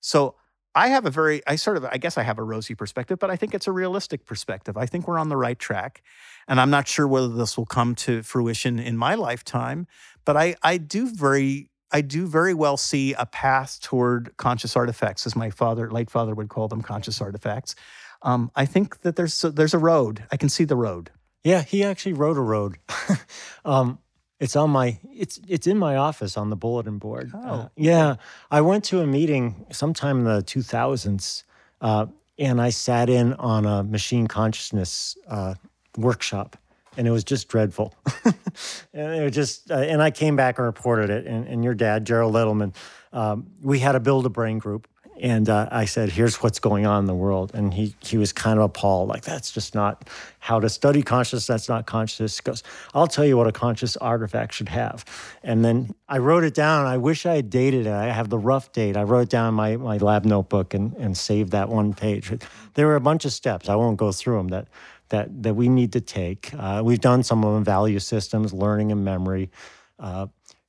[0.00, 0.36] So
[0.76, 3.30] I have a very, I sort of, I guess I have a rosy perspective, but
[3.30, 4.76] I think it's a realistic perspective.
[4.76, 6.02] I think we're on the right track.
[6.46, 9.86] And I'm not sure whether this will come to fruition in my lifetime,
[10.26, 15.26] but I, I do very, I do very well see a path toward conscious artifacts,
[15.26, 17.74] as my father, late father, would call them conscious artifacts.
[18.20, 20.24] Um, I think that there's a, there's a road.
[20.30, 21.10] I can see the road.
[21.42, 22.76] Yeah, he actually wrote a road.
[23.64, 23.98] um,
[24.40, 27.32] it's on my it's it's in my office on the bulletin board.
[27.34, 27.38] Oh.
[27.38, 28.16] Uh, yeah,
[28.50, 31.42] I went to a meeting sometime in the 2000s,
[31.80, 32.06] uh,
[32.38, 35.54] and I sat in on a machine consciousness uh,
[35.96, 36.56] workshop,
[36.96, 37.94] and it was just dreadful.
[38.24, 41.26] and it was just, uh, and I came back and reported it.
[41.26, 42.74] And, and your dad, Gerald Edelman,
[43.12, 44.88] um, we had a build a brain group,
[45.20, 48.32] and uh, I said, "Here's what's going on in the world," and he he was
[48.32, 51.46] kind of appalled, like that's just not how to study consciousness.
[51.46, 52.38] That's not consciousness.
[52.38, 52.62] He goes,
[52.94, 55.04] "I'll tell you what a conscious artifact should have,"
[55.42, 56.86] and then I wrote it down.
[56.86, 57.92] I wish I had dated it.
[57.92, 58.96] I have the rough date.
[58.96, 62.32] I wrote it down in my my lab notebook and and saved that one page.
[62.74, 63.68] There were a bunch of steps.
[63.68, 64.48] I won't go through them.
[64.48, 64.68] That
[65.08, 66.52] that that we need to take.
[66.54, 69.50] Uh, we've done some of them: value systems, learning and memory.
[69.98, 70.26] Uh,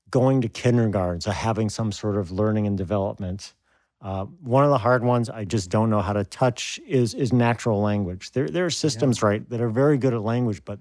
[0.10, 3.54] going to kindergarten, so having some sort of learning and development.
[4.00, 7.34] Uh, one of the hard ones I just don't know how to touch is is
[7.34, 8.32] natural language.
[8.32, 10.80] There there are systems right that are very good at language, but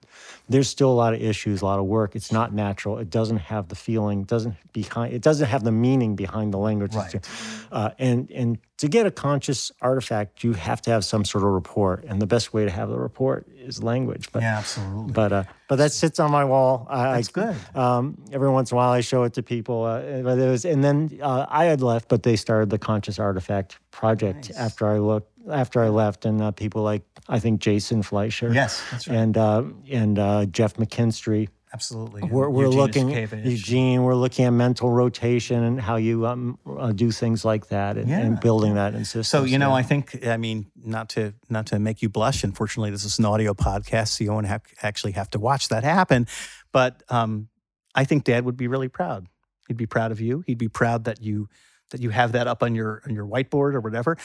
[0.51, 2.15] there's still a lot of issues, a lot of work.
[2.15, 2.99] It's not natural.
[2.99, 4.25] It doesn't have the feeling.
[4.25, 5.15] Doesn't behind.
[5.15, 6.95] It doesn't have the meaning behind the language.
[6.95, 7.27] Right.
[7.73, 11.51] Uh, and and to get a conscious artifact, you have to have some sort of
[11.51, 14.29] report, and the best way to have the report is language.
[14.33, 15.13] But Yeah, absolutely.
[15.13, 16.87] but uh, but that sits on my wall.
[16.91, 17.57] I, That's good.
[17.75, 19.85] Um, every once in a while, I show it to people.
[19.85, 23.19] Uh, but it was, and then uh, I had left, but they started the Conscious
[23.19, 24.59] Artifact project Nice.
[24.59, 28.83] after I looked after I left, and uh, people like I think Jason Fleischer, Yes,
[28.91, 29.17] that's right.
[29.17, 31.49] and uh, and uh, Jeff McKinstry.
[31.77, 32.23] Absolutely.
[32.23, 34.03] We're, we're looking Eugene.
[34.03, 38.11] We're looking at mental rotation and how you um, uh, do things like that, and,
[38.11, 39.29] and building that in systems.
[39.29, 39.75] So you know, yeah.
[39.75, 42.45] I think I mean not to not to make you blush.
[42.45, 45.85] Unfortunately, this is an audio podcast, so you won't have, actually have to watch that
[45.85, 46.27] happen.
[46.73, 47.49] But um,
[47.95, 49.27] I think Dad would be really proud.
[49.69, 50.45] He'd be proud of you.
[50.47, 51.49] He'd be proud that you
[51.91, 54.17] that you have that up on your on your whiteboard or whatever.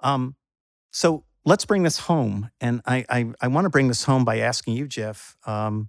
[0.00, 0.36] Um,
[0.92, 4.38] so let's bring this home, and I I, I want to bring this home by
[4.38, 5.36] asking you, Jeff.
[5.44, 5.88] Um,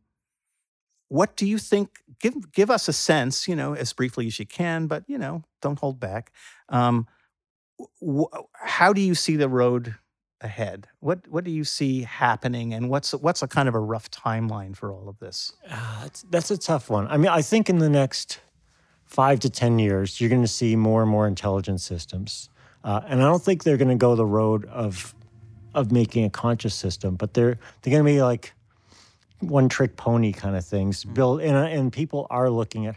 [1.12, 2.00] what do you think?
[2.22, 5.44] Give give us a sense, you know, as briefly as you can, but you know,
[5.62, 6.32] don't hold back.
[6.70, 7.06] Um,
[8.02, 9.96] wh- how do you see the road
[10.40, 10.88] ahead?
[11.02, 14.74] What what do you see happening, and what's what's a kind of a rough timeline
[14.74, 15.52] for all of this?
[15.70, 17.08] Ah, that's, a tough one.
[17.08, 18.40] I mean, I think in the next
[19.04, 22.48] five to 10 years, you're going to see more and more intelligent systems.
[22.86, 25.14] Uh, and I don't think they're going to go the road of,
[25.74, 28.54] of making a conscious system, but they're, they're going to be like
[29.42, 31.42] one trick pony kind of things built.
[31.42, 32.96] And, uh, and people are looking at,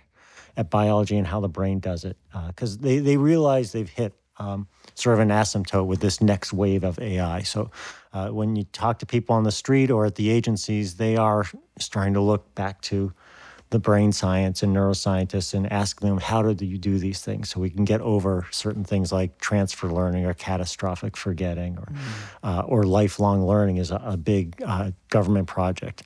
[0.56, 2.16] at biology and how the brain does it
[2.48, 6.84] because they, they realize they've hit um, sort of an asymptote with this next wave
[6.84, 7.42] of AI.
[7.42, 7.70] So
[8.12, 11.44] uh, when you talk to people on the street or at the agencies, they are
[11.78, 13.12] starting to look back to
[13.74, 17.58] the brain science and neuroscientists and ask them how do you do these things so
[17.58, 21.88] we can get over certain things like transfer learning or catastrophic forgetting or
[22.44, 26.04] uh, or lifelong learning is a, a big uh, government project.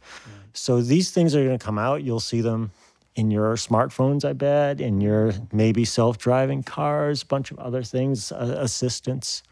[0.54, 2.02] So these things are going to come out.
[2.02, 2.70] You'll see them
[3.14, 8.32] in your smartphones, I bet, in your maybe self-driving cars, a bunch of other things,
[8.32, 9.42] uh, assistants.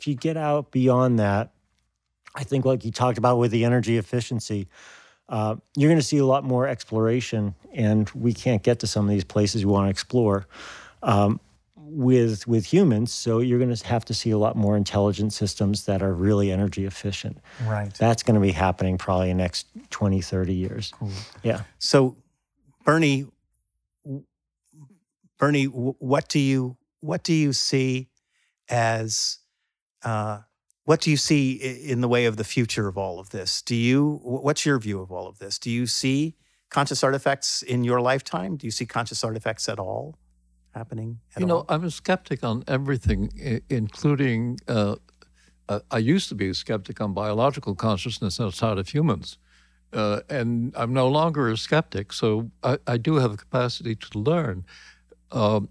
[0.00, 1.52] If you get out beyond that,
[2.34, 4.68] I think like you talked about with the energy efficiency,
[5.32, 9.06] uh, you're going to see a lot more exploration, and we can't get to some
[9.06, 10.46] of these places we want to explore
[11.02, 11.40] um,
[11.74, 13.14] with with humans.
[13.14, 16.52] So you're going to have to see a lot more intelligent systems that are really
[16.52, 17.38] energy efficient.
[17.64, 17.92] Right.
[17.94, 20.92] That's going to be happening probably in the next 20, 30 years.
[21.42, 21.62] Yeah.
[21.78, 22.14] So,
[22.84, 23.26] Bernie,
[25.38, 28.10] Bernie, what do you what do you see
[28.68, 29.38] as
[30.04, 30.40] uh,
[30.84, 33.62] what do you see in the way of the future of all of this?
[33.62, 35.58] Do you what's your view of all of this?
[35.58, 36.34] Do you see
[36.70, 38.56] conscious artifacts in your lifetime?
[38.56, 40.16] Do you see conscious artifacts at all
[40.74, 41.20] happening?
[41.36, 41.66] At you know, all?
[41.68, 44.58] I'm a skeptic on everything, including.
[44.66, 44.96] Uh,
[45.68, 49.38] uh, I used to be a skeptic on biological consciousness outside of humans,
[49.92, 52.12] uh, and I'm no longer a skeptic.
[52.12, 54.64] So I, I do have the capacity to learn.
[55.30, 55.68] Um,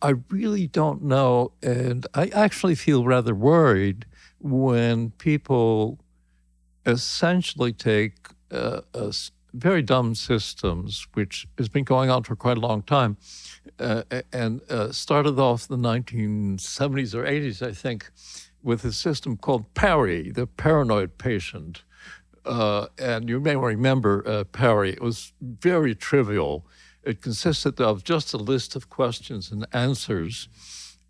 [0.00, 4.06] I really don't know, and I actually feel rather worried
[4.44, 5.98] when people
[6.84, 12.60] essentially take uh, s- very dumb systems, which has been going on for quite a
[12.60, 13.16] long time,
[13.78, 18.10] uh, and uh, started off the 1970s or 80s, I think,
[18.62, 21.82] with a system called PARRY, the paranoid patient.
[22.44, 24.90] Uh, and you may remember uh, PARRY.
[24.90, 26.66] It was very trivial.
[27.02, 30.48] It consisted of just a list of questions and answers.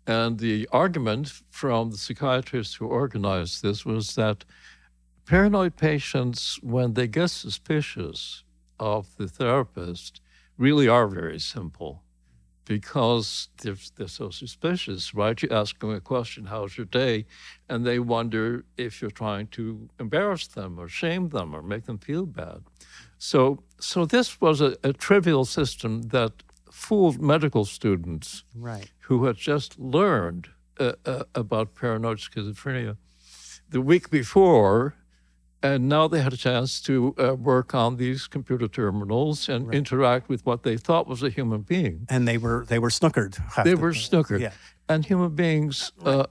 [0.07, 4.45] And the argument from the psychiatrists who organized this was that
[5.25, 8.43] paranoid patients, when they get suspicious
[8.79, 10.21] of the therapist,
[10.57, 12.03] really are very simple
[12.65, 15.41] because they're, they're so suspicious, right?
[15.41, 17.25] You ask them a question, how's your day?
[17.69, 21.99] And they wonder if you're trying to embarrass them or shame them or make them
[21.99, 22.63] feel bad.
[23.17, 26.33] So, so this was a, a trivial system that
[26.75, 28.91] fooled medical students right.
[29.07, 30.49] who had just learned
[30.79, 32.97] uh, uh, about paranoid schizophrenia
[33.69, 34.93] the week before,
[35.63, 40.27] and now they had a chance to uh, work on these computer terminals and interact
[40.29, 42.05] with what they thought was a human being.
[42.09, 43.33] And they were they were snookered.
[43.63, 44.41] They the- were snookered.
[44.41, 44.51] Yeah.
[44.89, 46.25] And human beings, uh,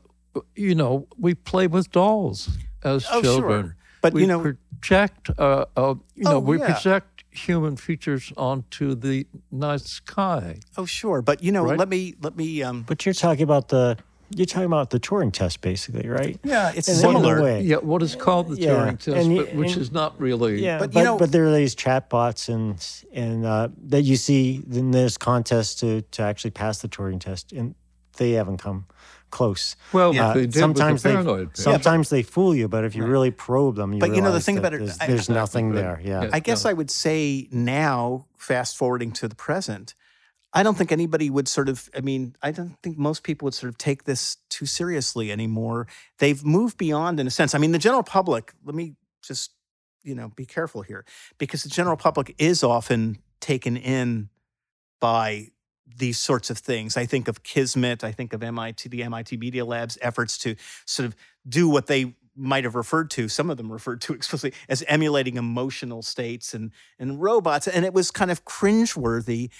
[0.54, 2.50] you know, we play with dolls
[2.84, 3.62] as Oh, children.
[3.64, 3.76] sure.
[4.02, 4.42] But, we you know-
[4.80, 6.66] project, uh, uh, you know, Oh, we yeah.
[6.66, 10.58] project human features onto the night sky.
[10.76, 11.20] Oh, sure.
[11.22, 11.78] But you know, Right?
[11.78, 12.62] let me let me.
[12.62, 13.96] Um, But you're talking about the
[14.30, 16.40] you're talking about the Turing test, basically, right?
[16.42, 17.42] yeah, it's In a- similar.
[17.42, 17.60] way.
[17.62, 20.62] Yeah, what is called the Yeah, Turing test, and but, which and- is not really.
[20.64, 22.78] Yeah, But, but you know- but there are these chatbots and
[23.12, 27.52] and uh, that you see in this contest to to actually pass the Turing test,
[27.52, 27.74] and
[28.16, 28.86] they haven't come
[29.38, 29.76] close.
[29.92, 30.32] Well, uh, Yeah.
[30.34, 31.48] they did sometimes with the they paranoid.
[31.50, 31.56] patient.
[31.64, 34.40] sometimes they fool you, but if you really probe them, you But you know, the
[34.40, 35.82] thing about it- there's, I- there's nothing Exactly.
[35.82, 36.00] there.
[36.22, 36.22] Yeah.
[36.28, 36.30] Yeah.
[36.32, 36.70] I guess Yeah.
[36.70, 39.94] I would say now, fast forwarding to the present,
[40.56, 43.54] I don't think anybody would sort of, I mean, I don't think most people would
[43.54, 45.88] sort of take this too seriously anymore.
[46.18, 47.56] They've moved beyond, in a sense.
[47.56, 49.50] I mean, the general public, let me just,
[50.04, 51.04] you know, be careful here
[51.38, 54.28] because the general public is often taken in
[55.00, 55.50] by
[55.86, 56.96] these sorts of things.
[56.96, 60.56] I think of Kismet, I think of MIT, the MIT Media Lab's efforts to
[60.86, 61.14] sort of
[61.46, 65.36] do what they might have referred to, some of them referred to explicitly as emulating
[65.36, 67.68] emotional states and and robots.
[67.68, 69.50] And it was kind of cringeworthy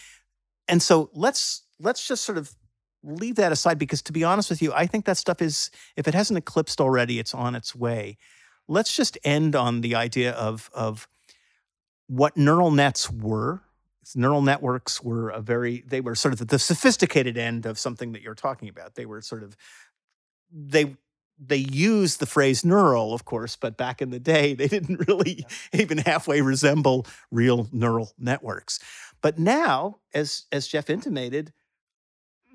[0.69, 2.55] and so let's let's just sort of
[3.03, 6.09] leave that aside because to be honest with you, I think that stuff is if
[6.09, 8.17] it hasn't eclipsed already, it's on its way.
[8.67, 11.09] Let's just end on the idea of of
[12.07, 13.63] what neural nets were.
[14.15, 18.23] Neural networks were a very they were sort of the sophisticated end of something that
[18.23, 18.95] you're talking about.
[18.95, 19.57] They were sort of
[20.53, 20.97] they
[21.39, 25.39] they used the phrase neural, of course, but back in the day, they didn't really
[25.73, 25.81] yeah.
[25.81, 28.81] even halfway resemble real neural networks.
[29.21, 31.53] But now, as as Jeff intimated,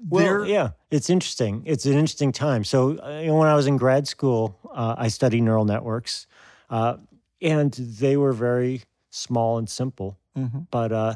[0.07, 1.63] well, yeah, it's interesting.
[1.65, 2.63] It's an interesting time.
[2.63, 6.25] So, uh, you know, when I was in grad school, uh, I studied neural networks,
[6.69, 6.97] uh,
[7.41, 10.17] and they were very small and simple.
[10.37, 10.59] Mm-hmm.
[10.71, 11.15] But uh,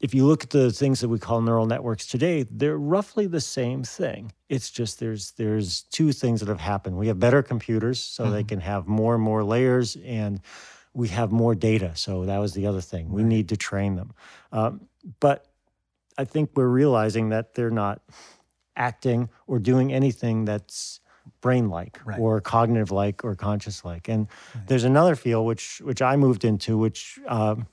[0.00, 3.40] if you look at the things that we call neural networks today, they're roughly the
[3.40, 4.32] same thing.
[4.48, 6.96] It's just there's there's two things that have happened.
[6.96, 8.32] We have better computers, so mm-hmm.
[8.32, 10.40] they can have more and more layers and
[10.94, 11.92] we have more data.
[11.94, 13.10] So that was the other thing.
[13.10, 14.12] We need to train them.
[14.52, 14.88] Um,
[15.20, 15.46] but
[16.18, 18.02] I think we're realizing that they're not
[18.76, 21.00] acting or doing anything that's
[21.42, 22.18] brain like right.
[22.18, 24.08] or cognitive like or conscious like.
[24.08, 24.66] And right.
[24.66, 27.66] there's another field which which I moved into, which um,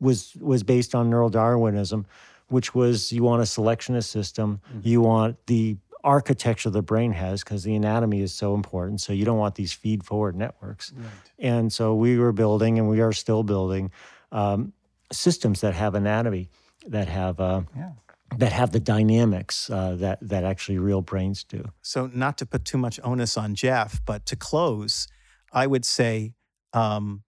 [0.00, 2.06] was was based on neural Darwinism,
[2.48, 4.88] which was you want a selectionist system, mm-hmm.
[4.88, 9.00] you want the architecture the brain has because the anatomy is so important.
[9.00, 10.92] So you don't want these feed forward networks.
[10.94, 11.08] Right.
[11.38, 13.90] And so we were building, and we are still building
[14.30, 14.74] um,
[15.10, 16.50] systems that have anatomy,
[16.86, 17.92] that have uh, yeah.
[18.36, 21.64] that have the dynamics uh, that that actually real brains do.
[21.82, 25.08] So not to put too much onus on Jeff, but to close,
[25.52, 26.34] I would say,
[26.72, 27.22] um,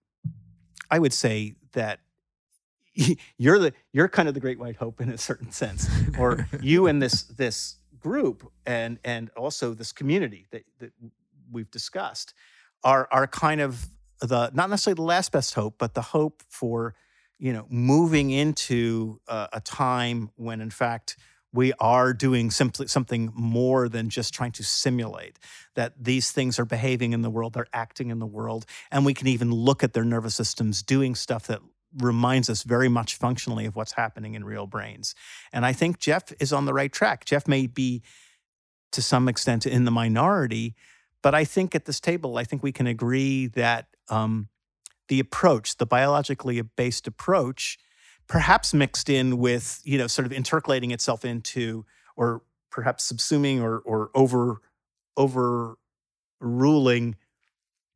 [0.91, 2.01] I would say that
[3.39, 5.89] you're the you're kind of the great white hope in a certain sense,
[6.19, 10.93] or you and this this group and and also this community that, that
[11.51, 12.35] we've discussed
[12.85, 13.87] are are kind of
[14.21, 16.95] the not necessarily the last best hope, but the hope for
[17.39, 21.17] you know moving into a, a time when in fact
[21.53, 25.39] we are doing simply something more than just trying to simulate
[25.75, 29.15] that these things are behaving in the world they're acting in the world and we
[29.15, 31.61] can even look at their nervous systems doing stuff that
[31.99, 35.15] reminds us very much functionally of what's happening in real brains.
[35.53, 37.25] And I think Jeff is on the right track.
[37.25, 38.03] Jeff may be
[38.93, 40.75] to some extent in the minority,
[41.23, 44.49] but I think at this table, I think we can agree that um,
[45.09, 47.79] the approach, the biologically based approach,
[48.29, 51.85] perhaps mixed in with, you know, sort of intercalating itself into,
[52.17, 54.61] or perhaps subsuming or, or over,
[55.17, 57.17] overruling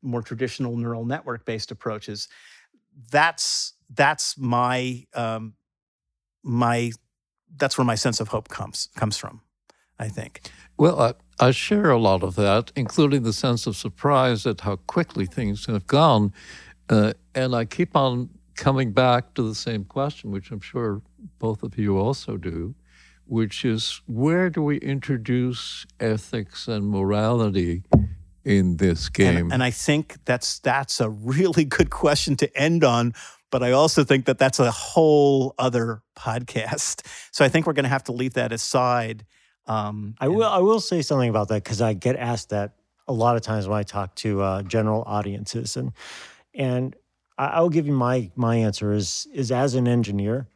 [0.03, 2.28] more traditional neural network based approaches.
[3.11, 5.55] That's that's my um,
[6.43, 6.93] my
[7.57, 9.43] that's where my sense of hope comes comes from.
[9.99, 10.51] I think.
[10.78, 14.76] Well, I, I share a lot of that, including the sense of surprise at how
[14.76, 16.32] quickly things have gone,
[16.88, 21.03] uh, and I keep on coming back to the same question, which I'm sure
[21.38, 22.74] both of you also do,
[23.26, 27.82] which is where do we introduce ethics and morality
[28.45, 29.36] in this game?
[29.36, 33.14] And, and, I think that's that's a really good question to end on
[33.51, 37.07] but I also think that that's a whole other podcast.
[37.32, 39.24] So I think we're going to have to leave that aside.
[39.66, 40.48] Um, I will.
[40.48, 42.72] I will say something about that because I get asked that
[43.07, 45.92] a lot of times when I talk to uh, general audiences, and
[46.53, 46.96] and
[47.38, 50.48] I, will give you my my answer is is as an engineer,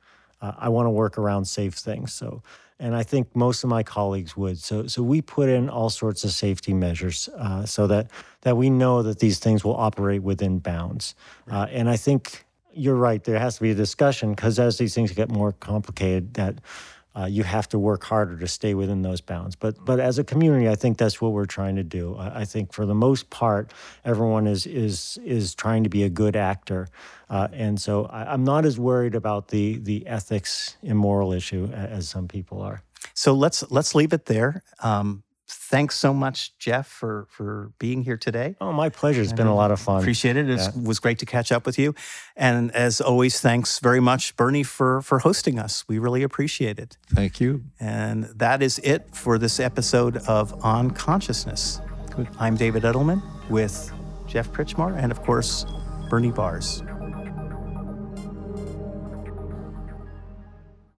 [0.42, 2.12] uh, I want to work around safe things.
[2.12, 2.42] So
[2.80, 4.58] and I think most of my colleagues would.
[4.58, 8.10] So, so we put in all sorts of safety measures uh, so that
[8.42, 11.14] that we know that these things will operate within bounds.
[11.50, 12.44] Uh, and I think
[12.76, 13.22] you're right.
[13.22, 16.60] There has to be a discussion because as these things get more complicated, that
[17.16, 19.54] uh, you have to work harder to stay within those bounds.
[19.56, 22.16] But but as a community, I think that's what we're trying to do.
[22.16, 23.72] I, I think for the most part,
[24.04, 26.88] everyone is is is trying to be a good actor,
[27.30, 31.66] uh, and so I, am not as worried about the the ethics and moral issue
[31.72, 32.82] as some people are.
[33.14, 34.62] So let's let's leave it there.
[34.82, 38.56] Um, thanks so much, Jeff, for for being here today.
[38.60, 39.22] Oh, my pleasure.
[39.22, 40.00] It's been a lot of fun.
[40.00, 40.48] Appreciate it.
[40.48, 40.70] It yeah.
[40.82, 41.94] was great to catch up with you.
[42.36, 45.84] And as always, thanks very much, Bernie, for for hosting us.
[45.88, 46.96] We really appreciate it.
[47.08, 47.64] Thank you.
[47.80, 51.80] And that is it for this episode of On Consciousness.
[52.10, 52.28] Good.
[52.38, 53.92] I'm David Edelman with
[54.26, 55.66] Jeff Krichmar and, of course,
[56.08, 56.82] Bernie Baars.